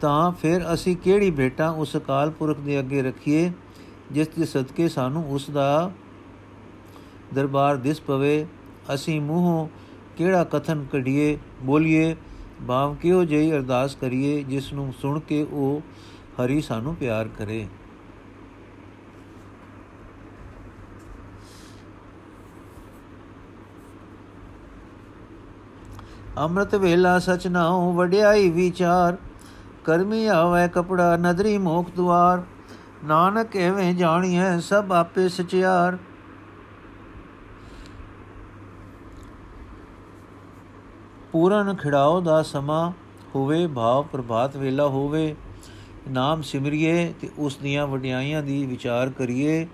ਤਾਂ 0.00 0.30
ਫਿਰ 0.32 0.62
ਅਸੀਂ 0.74 0.96
ਕਿਹੜੀ 0.96 1.30
ਭੇਟਾ 1.30 1.68
ਉਸ 1.70 1.96
ਅਕਾਲ 1.96 2.30
ਪੁਰਖ 2.30 2.58
ਦੇ 2.60 2.78
ਅੱਗੇ 2.78 3.02
ਰੱਖੀਏ, 3.02 3.50
ਜਿਸ 4.12 4.28
ਦੇ 4.28 4.44
ਸਦਕੇ 4.44 4.88
ਸਾਨੂੰ 4.88 5.24
ਉਸ 5.30 5.48
ਦਾ 5.50 5.90
ਦਰਬਾਰ 7.34 7.76
ਦਿਸ 7.76 8.00
ਪਵੇ। 8.00 8.46
ਅਸੀਂ 8.94 9.20
ਮੂੰਹੋਂ 9.20 9.66
ਕਿਹੜਾ 10.16 10.44
ਕਥਨ 10.44 10.84
ਕਢੀਏ, 10.92 11.36
ਬੋਲੀਏ, 11.62 12.14
ਭਾਵ 12.68 12.94
ਕਿਉ 12.94 13.24
ਜਈ 13.24 13.50
ਅਰਦਾਸ 13.52 13.94
ਕਰੀਏ, 13.94 14.42
ਜਿਸ 14.42 14.72
ਨੂੰ 14.72 14.92
ਸੁਣ 15.00 15.18
ਕੇ 15.20 15.42
ਉਹ 15.42 15.80
ਹਰੀ 16.38 16.60
ਸਾਨੂੰ 16.60 16.94
ਪਿਆਰ 16.94 17.28
ਕਰੇ। 17.38 17.66
ਅੰਮ੍ਰਿਤ 26.38 26.74
ਵੇਲਾ 26.74 27.18
ਸਚ 27.18 27.46
ਨਾਉ 27.46 27.92
ਵਡਿਆਈ 27.92 28.48
ਵਿਚਾਰ 28.50 29.16
ਕਰਮੀ 29.86 30.26
ਆਵੇ 30.26 30.68
ਕਪੜਾ 30.68 31.16
ਨਦਰੀ 31.16 31.58
ਮੋਖ 31.58 31.90
ਦੁਆਰ, 31.96 32.42
ਨਾਨਕ 33.04 33.56
ਐਵੇਂ 33.56 33.94
ਜਾਣੀਐ 33.94 34.58
ਸਭ 34.58 34.92
ਆਪੇ 34.92 35.28
ਸਚਿਆਰ। 35.28 35.96
ਪੂਰਨ 41.32 41.74
ਖਿੜਾਓ 41.74 42.20
ਦਾ 42.20 42.42
ਸਮਾਂ 42.42 42.90
ਹੋਵੇ, 43.34 43.66
ਭਾਵ 43.66 44.06
ਪ੍ਰਭਾਤ 44.12 44.56
ਵੇਲਾ 44.56 44.86
ਹੋਵੇ, 44.86 45.34
ਨਾਮ 46.08 46.42
ਸਿਮਰਿਏ 46.42 47.12
ਤੇ 47.20 47.30
ਉਸ 47.38 47.56
ਦੀਆਂ 47.56 47.86
ਵਡਿਆਈਆਂ 47.86 48.42
ਦੀ 48.42 48.64
ਵਿਚਾਰ 48.66 49.10
ਕਰੀਏ। 49.10 49.66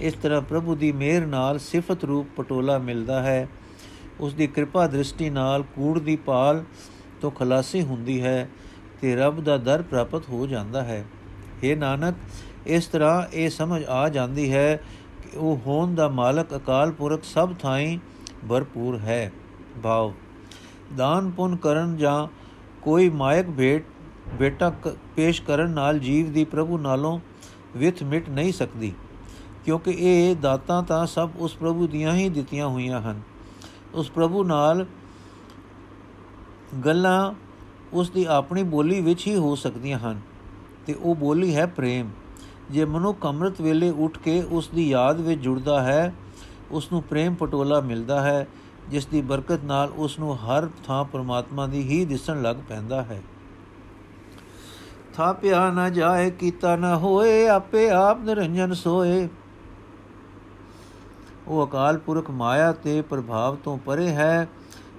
ਇਸ 0.00 0.14
ਤਰ੍ਹਾਂ 0.14 0.40
ਪ੍ਰਭੂ 0.40 0.74
ਦੀ 0.74 0.92
ਮਿਹਰ 0.92 1.26
ਨਾਲ 1.26 1.58
ਸਿਫਤ 1.58 2.04
ਰੂਪ 2.04 2.28
ਪਟੋਲਾ 2.36 2.78
ਮਿਲਦਾ 2.78 3.22
ਹੈ। 3.22 3.48
ਉਸ 4.20 4.34
ਦੀ 4.34 4.46
ਕਿਰਪਾ 4.46 4.86
ਦ੍ਰਿਸ਼ਟੀ 4.86 5.30
ਨਾਲ 5.30 5.62
ਕੂੜ 5.62 5.98
ਦੀ 5.98 6.16
ਪਾਲ 6.16 6.64
ਤੋਂ 7.20 7.30
ਖਲਾਸੀ 7.30 7.82
ਹੁੰਦੀ 7.82 8.22
ਹੈ। 8.22 8.48
ਤੇ 9.02 9.14
ਰੱਬ 9.16 9.40
ਦਾ 9.44 9.56
ਦਰ 9.58 9.82
ਪ੍ਰਾਪਤ 9.82 10.28
ਹੋ 10.28 10.46
ਜਾਂਦਾ 10.46 10.82
ਹੈ। 10.82 11.04
हे 11.60 11.76
ਨਾਨਕ, 11.78 12.14
ਇਸ 12.66 12.86
ਤਰ੍ਹਾਂ 12.86 13.22
ਇਹ 13.32 13.50
ਸਮਝ 13.50 13.82
ਆ 13.84 14.08
ਜਾਂਦੀ 14.08 14.52
ਹੈ 14.52 14.76
ਕਿ 15.22 15.36
ਉਹ 15.36 15.60
ਹੋਣ 15.66 15.94
ਦਾ 15.94 16.08
ਮਾਲਕ 16.10 16.54
ਅਕਾਲ 16.56 16.90
ਪੁਰਖ 16.92 17.24
ਸਭ 17.24 17.54
ਥਾਈਂ 17.54 17.98
ਭਰਪੂਰ 18.48 18.98
ਹੈ। 18.98 19.32
ਭਾਵ, 19.82 20.12
ਦਾਨ 20.96 21.30
ਪੁੰਨ 21.30 21.56
ਕਰਨ 21.56 21.96
ਜਾਂ 21.96 22.26
ਕੋਈ 22.82 23.08
ਮਾਇਕ 23.10 23.50
ਭੇਟ 23.50 23.84
ਬੇਟਾ 24.38 24.70
ਪੇਸ਼ 25.16 25.42
ਕਰਨ 25.42 25.70
ਨਾਲ 25.70 25.98
ਜੀਵ 25.98 26.32
ਦੀ 26.32 26.44
ਪ੍ਰਭੂ 26.44 26.78
ਨਾਲੋਂ 26.78 27.18
ਵਿਥ 27.76 28.02
ਮਿਟ 28.02 28.28
ਨਹੀਂ 28.30 28.52
ਸਕਦੀ, 28.52 28.92
ਕਿਉਂਕਿ 29.64 29.90
ਇਹ 29.90 30.36
ਦਾਤਾਂ 30.36 30.82
ਤਾਂ 30.82 31.06
ਸਭ 31.06 31.30
ਉਸ 31.36 31.54
ਪ੍ਰਭੂ 31.54 31.86
ਦੀਆਂ 31.86 32.14
ਹੀ 32.14 32.28
ਦਿੱਤੀਆਂ 32.28 32.68
ਹੋਈਆਂ 32.68 33.00
ਹਨ। 33.00 33.20
ਉਸ 33.94 34.10
ਪ੍ਰਭੂ 34.10 34.44
ਨਾਲ 34.44 34.86
ਗੱਲਾਂ 36.84 37.32
ਉਸ 37.92 38.10
ਦੀ 38.10 38.24
ਆਪਣੀ 38.24 38.62
ਬੋਲੀ 38.62 39.00
ਵਿੱਚ 39.00 39.26
ਹੀ 39.26 39.36
ਹੋ 39.36 39.54
ਸਕਦੀਆਂ 39.54 39.98
ਹਨ। 39.98 40.20
ਤੇ 40.86 40.94
ਉਹ 40.94 41.14
ਬੋਲੀ 41.14 41.56
ਹੈ 41.56 41.66
ਪ੍ਰੇਮ। 41.66 42.10
ਜੇ 42.70 42.84
ਮਨੁੱਖ 42.84 43.24
ਅੰਮ੍ਰਿਤ 43.24 43.60
ਵੇਲੇ 43.60 43.90
ਉੱਠ 43.90 44.18
ਕੇ 44.18 44.42
ਉਸ 44.42 44.68
ਦੀ 44.68 44.88
ਯਾਦ 44.90 45.20
ਵਿੱਚ 45.20 45.40
ਜੁੜਦਾ 45.40 45.82
ਹੈ 45.82 46.14
ਉਸ 46.70 46.92
ਨੂੰ 46.92 47.02
ਪ੍ਰੇਮ 47.02 47.34
ਪਟੋਲਾ 47.34 47.80
ਮਿਲਦਾ 47.80 48.20
ਹੈ 48.20 48.46
ਜਿਸ 48.88 49.06
ਦੀ 49.06 49.22
ਬਰਕਤ 49.22 49.64
ਨਾਲ 49.64 49.92
ਉਸ 49.96 50.18
ਨੂੰ 50.18 50.36
ਹਰ 50.36 50.68
ਥਾਂ 50.86 51.04
ਪਰਮਾਤਮਾ 51.04 51.66
ਦੀ 51.66 51.82
ਹੀ 51.82 52.04
ਦਿਸਣ 52.04 52.42
ਲੱਗ 52.42 52.56
ਪੈਂਦਾ 52.68 53.02
ਹੈ। 53.02 53.22
ਥਾਪਿਆ 55.14 55.70
ਨਾ 55.70 55.88
ਜਾਏ, 55.88 56.30
ਕੀਤਾ 56.30 56.76
ਨਾ 56.76 56.96
ਹੋਏ, 56.96 57.48
ਆਪੇ 57.48 57.90
ਆਪ 57.90 58.20
ਨਿਰੰਜਨ 58.20 58.72
ਸੋਏ। 58.72 59.28
ਉਹ 61.48 61.66
ਅਕਾਲ 61.66 61.98
ਪੁਰਖ 61.98 62.30
ਮਾਇਆ 62.30 62.72
ਤੇ 62.72 63.02
ਪ੍ਰਭਾਵ 63.02 63.56
ਤੋਂ 63.56 63.78
ਪਰੇ 63.78 64.08
ਹੈ, 64.08 64.48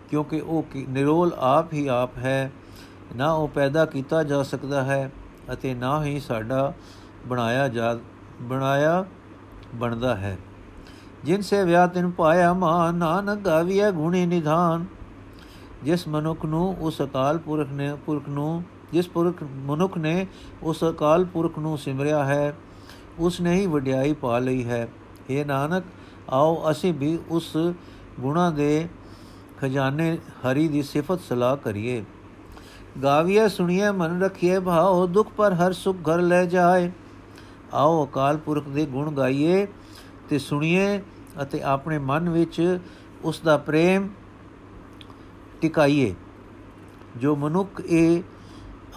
ਕਿਉਂਕਿ 0.10 0.40
ਉਹ 0.40 0.66
ਨਿਰੋਲ 0.90 1.34
ਆਪ 1.38 1.74
ਹੀ 1.74 1.88
ਆਪ 1.88 2.18
ਹੈ। 2.18 2.52
ਨਾ 3.16 3.32
ਉਹ 3.32 3.48
ਪੈਦਾ 3.48 3.86
ਕੀਤਾ 3.86 4.24
ਜਾ 4.24 4.44
ਸਕਦਾ 4.44 4.84
ਹੈ 4.84 5.12
ਅਤੇ 5.54 5.74
ਨਾ 5.74 6.04
ਹੀ 6.06 6.20
ਸਾਡਾ 6.20 6.74
ਬਣਾਇਆ 7.28 7.68
ਜਾ, 7.68 7.98
ਬਣਾਇਆ 8.42 9.06
ਬਣਦਾ 9.76 10.16
ਹੈ। 10.16 10.38
ਜਿਨ 11.24 11.42
ਸੇ 11.42 11.64
ਵਿਆਹ 11.64 11.88
ਤਿਨ 11.88 12.10
ਪਾਇਆ 12.12 12.54
ਮਾਨ 12.54 12.96
ਨਾਨਕ 12.96 13.40
ਗਾਵੀਐ 13.40 13.92
ਗੁਣੀ 13.92 14.26
ਨਿਧਾਨ। 14.26 14.86
ਜਿਸ 15.84 16.08
ਮਨੁੱਖ 16.08 16.46
ਨੂੰ 16.46 16.78
ਉਸ 16.80 17.02
ਅਕਾਲ 17.02 17.38
ਪੁਰਖ 17.38 17.70
ਨੇ, 17.70 17.96
ਪੁਰਖ 18.06 18.30
ਨੂੰ, 18.30 18.64
ਜਿਸ 18.94 19.08
ਪੁਰਖ, 19.10 19.44
ਮਨੁੱਖ 19.44 19.98
ਨੇ 19.98 20.28
ਉਸ 20.64 20.84
ਅਕਾਲ 20.84 21.26
ਪੁਰਖ 21.26 21.60
ਨੂੰ 21.60 21.78
ਸਿਮਰਿਆ 21.78 22.24
ਹੈ, 22.24 22.54
ਉਸ 23.20 23.42
ਨੇ 23.42 23.54
ਹੀ 23.54 23.66
ਵਡਿਆਈ 23.68 24.14
ਪਾ 24.14 24.40
ਲਈ 24.40 24.64
ਹੈ। 24.64 24.88
ਇਹ 25.30 25.46
ਨਾਨਕ, 25.46 25.84
ਆਓ 26.30 26.72
ਅਸੀਂ 26.72 26.94
ਵੀ 26.94 27.20
ਉਸ 27.30 27.58
ਗੁਣਾ 28.20 28.50
ਦੇ 28.50 28.88
ਖਜ਼ਾਨੇ 29.60 30.18
ਹਰੀ 30.42 30.68
ਦੀ 30.68 30.82
ਸਿਫਤ 30.82 31.20
ਸਲਾਹ 31.20 31.58
ਕਰੀਏ। 31.58 32.04
ਗਾਵੀਏ 33.04 33.48
ਸੁਣੀਏ 33.48 33.92
ਮਨ 33.92 34.22
ਰਖੀਏ 34.24 34.60
ਭਾਉ, 34.60 35.08
ਦੁਖ 35.08 35.28
ਪਰ 35.38 35.54
ਹਰ 35.54 35.74
ਸੁਖ 35.74 35.96
ਘਰ 35.96 36.22
ਲੈ 36.22 36.46
ਜਾਏ। 36.46 36.92
ਆਓ 37.74 38.06
ਅਕਾਲ 38.06 38.38
ਪੁਰਖ 38.38 38.68
ਦੇ 38.68 38.86
ਗੁਣ 38.86 39.12
ਗਾਈਏ 39.12 39.68
ਤੇ 40.30 40.40
ਸੁਣੀਏ 40.40 41.02
ਅਤੇ 41.42 41.62
ਆਪਣੇ 41.62 41.98
ਮਨ 41.98 42.30
ਵਿੱਚ 42.30 42.80
ਉਸ 43.24 43.40
ਦਾ 43.40 43.58
ਪ੍ਰੇਮ 43.58 44.10
ਟਿਕਾਈਏ। 45.62 46.16
ਜੋ 47.18 47.36
ਮਨੁੱਖ 47.36 47.82
ਇਹ 47.86 48.24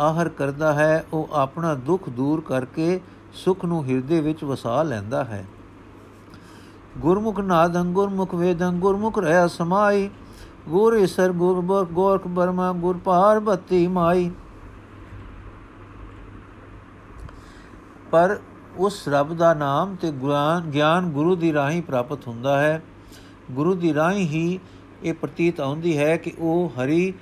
ਆਹਰ 0.00 0.28
ਕਰਦਾ 0.28 0.72
ਹੈ, 0.72 1.04
ਉਹ 1.12 1.28
ਆਪਣਾ 1.32 1.74
ਦੁੱਖ 1.74 2.08
ਦੂਰ 2.08 2.40
ਕਰਕੇ 2.40 3.00
ਸੁਖ 3.34 3.64
ਨੂੰ 3.64 3.84
ਹਿਰਦੇ 3.84 4.20
ਵਿੱਚ 4.20 4.44
ਵਸਾ 4.44 4.82
ਲੈਂਦਾ 4.82 5.24
ਹੈ। 5.24 5.44
ਗੁਰਮੁਖ 6.98 7.40
ਨਾਦੰ 7.40 7.92
ਗੁਰਮੁਖ 7.92 8.34
ਵੇਦੰ 8.34 8.72
ਗੁਰਮੁਖ 8.72 9.18
ਰਹਿ 9.18 9.48
ਸਮਾਈ 9.48 10.10
ਗੁਰ 10.68 10.96
ਈਸਰ, 10.96 11.32
ਗੁਰ 11.32 11.84
ਗੋਰਖ 11.84 12.26
ਬਰਮਾ, 12.28 12.72
ਗੁਰ 12.72 12.96
ਪਾਰਬਤੀ 12.96 13.86
ਮਾਈ। 13.86 14.30
ਪਰ 18.10 18.38
ਉਸ 18.76 19.08
ਰੱਬ 19.08 19.32
ਦਾ 19.34 19.54
ਨਾਮ 19.54 19.94
ਤੇ 19.96 20.10
ਗਿਆਨ 20.12 20.70
ਗਿਆਨ 20.70 21.10
ਗੁਰੂ 21.10 21.36
ਦੀ 21.36 21.52
ਰਾਹੀਂ 21.52 21.82
ਪ੍ਰਾਪਤ 21.82 22.26
ਹੁੰਦਾ 22.28 22.60
ਹੈ। 22.60 22.82
ਗੁਰੂ 23.50 23.74
ਦੀ 23.74 23.94
ਰਾਹੀਂ 23.94 24.26
ਹੀ 24.28 24.58
ਇਹ 25.02 25.14
ਪ੍ਰਤੀਤ 25.14 25.60
ਆਉਂਦੀ 25.60 25.96
ਹੈ 25.98 26.16
ਕਿ 26.16 26.32
ਉਹ 26.38 26.72
ਹਰੀ 26.76 27.12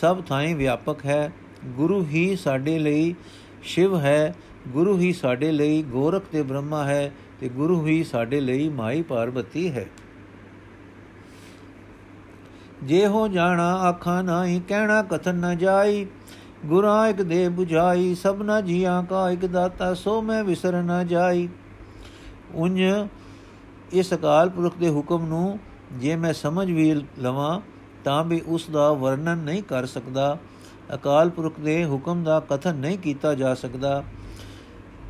ਸਭ 0.00 0.22
ਥਾਈਂ 0.22 0.54
ਵਿਆਪਕ 0.56 1.04
ਹੈ। 1.04 1.32
ਗੁਰੂ 1.66 2.02
ਹੀ 2.04 2.36
ਸਾਡੇ 2.36 2.78
ਲਈ 2.78 3.14
ਸ਼ਿਵ 3.62 3.96
ਹੈ, 3.96 4.34
ਗੁਰੂ 4.68 4.98
ਹੀ 4.98 5.12
ਸਾਡੇ 5.12 5.52
ਲਈ 5.52 5.82
ਗੋਰਖ 5.82 6.22
ਤੇ 6.32 6.42
ਬ੍ਰਹਮਾ 6.42 6.84
ਹੈ 6.84 7.12
ਤੇ 7.40 7.48
ਗੁਰੂ 7.48 7.86
ਹੀ 7.86 8.02
ਸਾਡੇ 8.04 8.40
ਲਈ 8.40 8.68
ਮਾਈ 8.68 9.02
ਪਾਰਬਤੀ 9.02 9.70
ਹੈ। 9.70 9.86
ਜੇ 12.84 13.06
ਹੋ 13.06 13.28
ਜਾਣਾ 13.28 13.74
ਆਖਾਂ 13.74 14.22
ਨਾਹੀ, 14.22 14.60
ਕਹਿਣਾ 14.68 15.02
ਕਥਨ 15.02 15.34
ਨ 15.34 15.58
ਜਾਈ। 15.58 16.06
ਗੁਰਾਂ 16.66 17.08
ਇਕ 17.08 17.22
ਦੇ 17.22 17.48
부ਝਾਈ 17.48 18.14
ਸਭਨਾ 18.14 18.60
ਜੀਆਂ 18.60 19.02
ਕਾ 19.02 19.30
ਇਕ 19.30 19.46
ਦਾਤਾ, 19.46 19.94
ਸੋ 19.94 20.22
ਮੈਂ 20.22 20.44
ਵਿਸਰ 20.44 20.82
ਨ 20.82 21.06
ਜਾਈ। 21.06 21.48
ਉੰਜ 22.54 22.80
ਇਸ 23.92 24.14
ਅਕਾਲ 24.14 24.48
ਪੁਰਖ 24.48 24.76
ਦੇ 24.78 24.88
ਹੁਕਮ 24.88 25.26
ਨੂੰ 25.26 25.58
ਜੇ 25.92 26.16
ਮੈਂ 26.16 26.32
ਸਮਝ 26.32 26.70
ਵੀ 26.70 26.94
ਲਵਾਂ, 27.18 27.60
ਤਾਂ 28.04 28.24
ਵੀ 28.24 28.40
ਉਸ 28.46 28.70
ਦਾ 28.70 28.92
ਵਰਣਨ 28.92 29.38
ਨਹੀਂ 29.38 29.62
ਕਰ 29.62 29.86
ਸਕਦਾ। 29.86 30.38
ਅਕਾਲ 30.94 31.30
ਪੁਰਖ 31.30 31.60
ਦੇ 31.60 31.84
ਹੁਕਮ 31.84 32.24
ਦਾ 32.24 32.40
ਕਥਨ 32.40 32.74
ਨਹੀਂ 32.74 32.98
ਕੀਤਾ 32.98 33.34
ਜਾ 33.34 33.54
ਸਕਦਾ। 33.54 34.04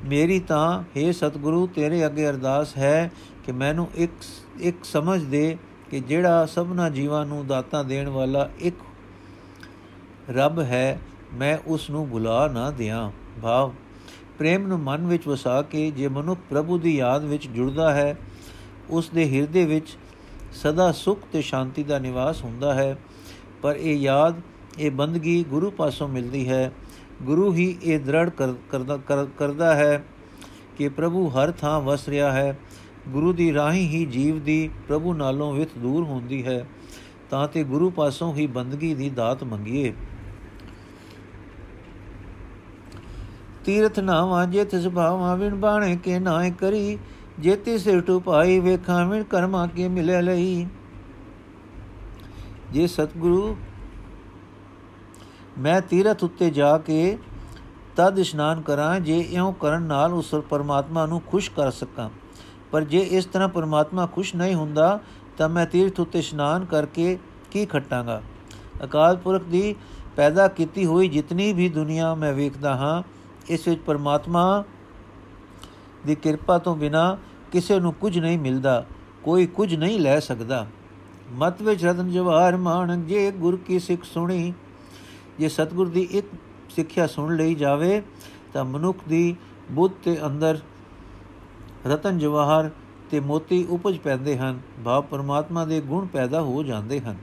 ਮੇਰੀ 0.04 0.40
ਤਾਂ 0.40 0.82
हे 0.82 1.12
ਸਤਿਗੁਰੂ, 1.12 1.66
ਤੇਰੇ 1.66 2.06
ਅੱਗੇ 2.06 2.28
ਅਰਦਾਸ 2.28 2.76
ਹੈ 2.76 3.10
ਕਿ 3.44 3.52
ਮੈਨੂੰ 3.52 3.88
ਇੱਕ 3.94 4.12
ਇੱਕ 4.60 4.84
ਸਮਝ 4.84 5.24
ਦੇ 5.24 5.56
ਕਿ 5.90 6.00
ਜਿਹੜਾ 6.00 6.46
ਸਭਨਾ 6.46 6.88
ਜੀਵਾਂ 6.90 7.26
ਨੂੰ 7.26 7.46
ਦਾਤਾ 7.46 7.82
ਦੇਣ 7.82 8.08
ਵਾਲਾ 8.08 8.50
ਇੱਕ 8.58 8.76
ਰੱਬ 10.30 10.58
ਹੈ, 10.58 11.00
ਮੈਂ 11.34 11.58
ਉਸ 11.66 11.90
ਨੂੰ 11.90 12.08
ਭੁਲਾ 12.08 12.48
ਨਾ 12.48 12.70
ਦਿਆਂ। 12.70 13.10
ਭਾਵ, 13.42 13.72
ਪ੍ਰੇਮ 14.38 14.66
ਨੂੰ 14.66 14.80
ਮਨ 14.80 15.06
ਵਿੱਚ 15.06 15.28
ਵਸਾ 15.28 15.62
ਕੇ 15.62 15.90
ਜੇ 15.90 16.08
ਮਨੁੱਖ 16.08 16.40
ਪ੍ਰਭੂ 16.50 16.78
ਦੀ 16.78 16.96
ਯਾਦ 16.96 17.24
ਵਿੱਚ 17.24 17.48
ਜੁੜਦਾ 17.48 17.94
ਹੈ, 17.94 18.16
ਉਸ 18.90 19.10
ਦੇ 19.10 19.36
ਹਿਰਦੇ 19.36 19.64
ਵਿੱਚ 19.66 19.96
ਸਦਾ 20.52 20.92
ਸੁਖ 20.92 21.20
ਤੇ 21.32 21.42
ਸ਼ਾਂਤੀ 21.42 21.82
ਦਾ 21.82 21.98
ਨਿਵਾਸ 21.98 22.44
ਹੁੰਦਾ 22.44 22.74
ਹੈ। 22.74 22.98
ਪਰ 23.62 23.76
ਇਹ 23.76 23.96
ਯਾਦ, 23.96 24.34
ਇਹ 24.78 24.90
ਬੰਦਗੀ 24.90 25.44
ਗੁਰੂ 25.44 25.70
ਪਾਸੋਂ 25.70 26.08
ਮਿਲਦੀ 26.08 26.48
ਹੈ। 26.48 26.72
ਗੁਰੂ 27.22 27.52
ਹੀ 27.52 27.78
ਇਹ 27.82 28.00
ਦ੍ਰਿੜ 28.00 28.30
ਕਰਦਾ 28.70 28.98
ਕਰਦਾ 29.38 29.74
ਹੈ 29.74 30.04
ਕਿ 30.78 30.88
ਪ੍ਰਭੂ 30.88 31.28
ਹਰ 31.28 31.50
ਥਾਂ 31.50 31.80
ਵਸ 31.80 32.08
ਰਿਹਾ 32.08 32.32
ਹੈ। 32.32 32.58
ਗੁਰੂ 33.08 33.32
ਦੀ 33.32 33.52
ਰਾਹੀਂ 33.54 33.88
ਹੀ 33.88 34.04
ਜੀਵ 34.06 34.42
ਦੀ 34.42 34.70
ਪ੍ਰਭੂ 34.88 35.12
ਨਾਲੋਂ 35.14 35.52
ਵਿਤ 35.54 35.78
ਦੂਰ 35.78 36.04
ਹੁੰਦੀ 36.04 36.44
ਹੈ, 36.46 36.66
ਤਾਂ 37.30 37.46
ਤੇ 37.48 37.64
ਗੁਰੂ 37.64 37.90
ਪਾਸੋਂ 37.90 38.34
ਹੀ 38.34 38.46
ਬੰਦਗੀ 38.46 38.94
ਦੀ 38.94 39.10
ਦਾਤ 39.10 39.44
ਮੰਗੀਏ। 39.44 39.92
ਤੀਰਥ 43.64 43.98
ਨਾ 43.98 44.24
ਵਾਜੇ 44.26 44.64
ਤਿਸ 44.64 44.88
ਭਾਵਾਂ 44.88 45.36
ਵਿਣ 45.36 45.54
ਬਾਣੇ 45.54 45.96
ਕੇ 45.96 46.18
ਨਾਏ 46.18 46.50
ਕਰੀ 46.50 46.98
ਜੇਤੀ 47.40 47.78
ਸਿਰ 47.78 48.00
ਟੁਪਾਈ 48.00 48.58
ਵੇਖਾਂ 48.58 49.04
ਵਿਣ 49.06 49.22
ਕਰਮਾ 49.22 49.66
ਕੇ 49.66 49.88
ਮਿਲੇ 49.88 50.22
ਲਈ। 50.22 50.66
ਜੇ 52.72 52.86
ਸਤਿਗੁਰੂ, 52.86 53.56
ਮੈਂ 55.58 55.80
ਤੀਰਥ 55.80 56.24
ਉੱਤੇ 56.24 56.50
ਜਾ 56.50 56.78
ਕੇ 56.78 57.18
ਤਦ 57.96 58.18
ਇਸ਼ਨਾਨ 58.18 58.60
ਕਰਾਂ, 58.60 59.00
ਜੇ 59.00 59.18
ਇਉਂ 59.20 59.52
ਕਰਨ 59.52 59.82
ਨਾਲ 59.82 60.14
ਉਸ 60.14 60.34
ਪਰਮਾਤਮਾ 60.50 61.06
ਨੂੰ 61.06 61.20
ਖੁਸ਼ 61.20 61.50
ਕਰ 61.50 61.70
ਸਕਾਂ। 61.70 62.10
ਪਰ 62.70 62.84
ਜੇ 62.84 62.98
ਇਸ 62.98 63.24
ਤਰ੍ਹਾਂ 63.24 63.48
ਪਰਮਾਤਮਾ 63.48 64.06
ਖੁਸ਼ 64.06 64.34
ਨਹੀਂ 64.36 64.54
ਹੁੰਦਾ, 64.54 64.98
ਤਾਂ 65.38 65.48
ਮੈਂ 65.48 65.66
ਤੀਰਥ 65.66 66.00
ਉੱਤੇ 66.00 66.18
ਇਸ਼ਨਾਨ 66.18 66.64
ਕਰਕੇ 66.64 67.18
ਕੀ 67.50 67.64
ਖੱਟਾਂਗਾ? 67.66 68.20
ਅਕਾਲ 68.84 69.16
ਪੁਰਖ 69.16 69.42
ਦੀ 69.42 69.74
ਪੈਦਾ 70.16 70.48
ਕੀਤੀ 70.48 70.84
ਹੋਈ 70.86 71.08
ਜਿਤਨੀ 71.08 71.52
ਵੀ 71.52 71.68
ਦੁਨੀਆ 71.68 72.14
ਮੈਂ 72.14 72.32
ਵੇਖਦਾ 72.32 72.74
ਹਾਂ, 72.76 73.02
ਇਸ 73.48 73.68
ਵਿੱਚ 73.68 73.80
ਪਰਮਾਤਮਾ 73.80 74.64
ਦੀ 76.06 76.14
ਕਿਰਪਾ 76.14 76.58
ਤੋਂ 76.58 76.76
ਬਿਨਾ 76.76 77.16
ਕਿਸੇ 77.52 77.78
ਨੂੰ 77.80 77.92
ਕੁਝ 77.92 78.18
ਨਹੀਂ 78.18 78.38
ਮਿਲਦਾ, 78.38 78.84
ਕੋਈ 79.22 79.46
ਕੁਝ 79.46 79.74
ਨਹੀਂ 79.74 80.00
ਲੈ 80.00 80.18
ਸਕਦਾ। 80.20 80.66
ਮਤ 81.32 81.62
ਵਿੱਚ 81.62 81.84
ਰਤਨ 81.84 82.10
ਜਵਾਹਰ 82.10 82.56
ਮਾਨਕ 82.56 83.06
ਜੇ 83.06 83.30
ਗੁਰ 83.30 83.56
ਕੀ 83.56 83.78
ਸਿੱਖ 83.78 84.04
ਸੁਣੀ, 84.04 84.52
ਜੇ 85.38 85.48
ਸਤਗੁਰ 85.48 85.88
ਦੀ 85.88 86.08
ਇੱਕ 86.10 86.26
ਸਿੱਖਿਆ 86.70 87.06
ਸੁਣ 87.06 87.36
ਲਈ 87.36 87.54
ਜਾਵੇ, 87.54 88.02
ਤਾਂ 88.52 88.64
ਮਨੁੱਖ 88.64 88.98
ਦੀ 89.08 89.36
ਬੁੱਧ 89.70 89.92
ਤੇ 90.04 90.16
ਅੰਦਰ 90.26 90.58
ਰਤਨ 91.86 92.18
ਜਵਾਹਰ 92.18 92.70
ਤੇ 93.10 93.20
ਮੋਤੀ 93.20 93.66
ਉਪਜ 93.70 93.98
ਪੈਂਦੇ 93.98 94.38
ਹਨ, 94.38 94.60
ਭਾਵ 94.84 95.02
ਪਰਮਾਤਮਾ 95.02 95.64
ਦੇ 95.64 95.80
ਗੁਣ 95.80 96.06
ਪੈਦਾ 96.06 96.40
ਹੋ 96.40 96.62
ਜਾਂਦੇ 96.62 97.00
ਹਨ। 97.00 97.16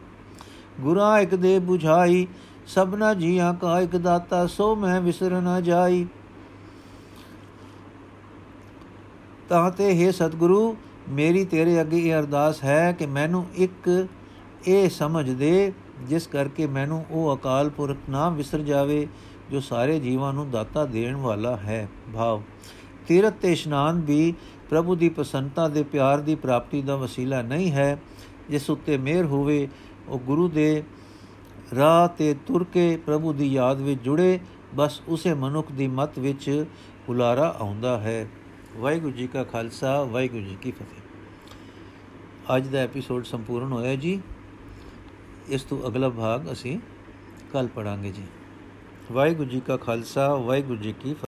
ਗੁਰਾ 0.81 1.19
ਇੱਕ 1.19 1.35
ਦੇ 1.35 1.57
부ਝਾਈ 1.57 2.27
ਸਭਨਾ 2.67 3.13
ਜੀਆਂ 3.13 3.53
ਕਾ 3.53 3.79
ਇੱਕ 3.79 3.97
ਦਾਤਾ, 3.97 4.47
ਸੋ 4.47 4.75
ਮੈਂ 4.75 5.01
ਵਿਸਰ 5.01 5.41
ਨਾ 5.41 5.61
ਜਾਈ। 5.61 6.07
ਤਾਂ 9.49 9.71
ਤੇ 9.71 10.05
ਹੈ 10.05 10.11
ਸਤਿਗੁਰੂ, 10.11 10.75
ਮੇਰੀ 11.09 11.45
ਤੇਰੇ 11.45 11.81
ਅੱਗੇ 11.81 11.99
ਇਹ 11.99 12.13
ਅਰਦਾਸ 12.13 12.63
ਹੈ 12.63 12.91
ਕਿ 12.91 13.05
ਮੈਨੂੰ 13.05 13.45
ਇੱਕ 13.55 14.07
ਇਹ 14.67 14.89
ਸਮਝ 14.89 15.29
ਦੇ, 15.29 15.73
ਜਿਸ 16.03 16.27
ਕਰਕੇ 16.27 16.67
ਮੈਨੂੰ 16.67 17.05
ਉਹ 17.11 17.35
ਅਕਾਲ 17.35 17.69
ਪੁਰਖ 17.69 17.97
ਨਾ 18.09 18.29
ਵਿਸਰ 18.29 18.59
ਜਾਵੇ, 18.59 19.07
ਜੋ 19.51 19.59
ਸਾਰੇ 19.59 19.99
ਜੀਵਾਂ 19.99 20.33
ਨੂੰ 20.33 20.51
ਦਾਤਾ 20.51 20.85
ਦੇਣ 20.85 21.15
ਵਾਲਾ 21.15 21.57
ਹੈ, 21.57 21.89
ਭਾਵ 22.13 22.41
ਤੀਰਤ 23.07 23.33
ਤੇ 23.33 23.51
ਇਸ਼ਨਾਨ 23.51 24.01
ਵੀ 24.01 24.33
ਪ੍ਰਭੂ 24.69 24.95
ਦੀ 24.95 25.09
ਪ੍ਰਸੰਨਤਾ 25.09 25.67
ਦੇ 25.67 25.83
ਪਿਆਰ 25.83 26.19
ਦੀ 26.19 26.35
ਪ੍ਰਾਪਤੀ 26.35 26.81
ਦਾ 26.81 26.95
ਵਸੀਲਾ 26.95 27.41
ਨਹੀਂ 27.41 27.71
ਹੈ। 27.71 27.99
ਜਿਸ 28.49 28.69
ਉੱਤੇ 28.69 28.97
ਮਿਹਰ 28.97 29.25
ਹੋਵੇ, 29.25 29.67
ਉਹ 30.07 30.19
ਗੁਰੂ 30.19 30.49
ਦੇ 30.49 30.83
ਰਾਹ 31.75 32.07
ਤੇ 32.07 32.35
ਤੁਰ 32.47 32.63
ਕੇ 32.63 32.97
ਪ੍ਰਭੂ 32.97 33.33
ਦੀ 33.33 33.53
ਯਾਦ 33.53 33.81
ਵਿੱਚ 33.81 34.01
ਜੁੜੇ, 34.01 34.39
ਬਸ 34.75 35.01
ਉਸੇ 35.07 35.33
ਮਨੁੱਖ 35.33 35.71
ਦੀ 35.71 35.87
ਮਤ 35.87 36.19
ਵਿੱਚ 36.19 36.65
ਹੁਲਾਰਾ 37.09 37.55
ਆਉਂਦਾ 37.59 37.99
ਹੈ। 37.99 38.27
ਵਾਹਿਗੁਰੂ 38.77 39.11
ਜੀ 39.11 39.27
ਕਾ 39.27 39.43
ਖਾਲਸਾ, 39.43 40.03
ਵਾਹਿਗੁਰੂ 40.03 40.43
ਜੀ 40.43 40.57
ਕੀ 40.61 40.71
ਫਤਿਹ। 40.71 41.01
ਅੱਜ 42.57 42.67
ਦਾ 42.67 42.79
ਐਪੀਸੋਡ 42.79 43.23
ਸੰਪੂਰਨ 43.23 43.71
ਹੋਇਆ 43.71 43.95
ਜੀ। 43.95 44.21
ਇਸ 45.49 45.63
ਤੋਂ 45.63 45.87
ਅਗਲਾ 45.87 46.09
ਭਾਗ 46.09 46.51
ਅਸੀਂ 46.51 46.79
ਕੱਲ 47.53 47.67
ਪੜਾਂਗੇ 47.67 48.11
ਜੀ। 48.11 48.23
ਵਾਹਿਗੁਰੂ 49.11 49.49
ਜੀ 49.49 49.59
ਕਾ 49.59 49.77
ਖਾਲਸਾ, 49.77 50.35
ਵਾਹਿਗੁਰੂ 50.35 50.81
ਜੀ 50.81 50.93
ਕੀ 50.99 51.15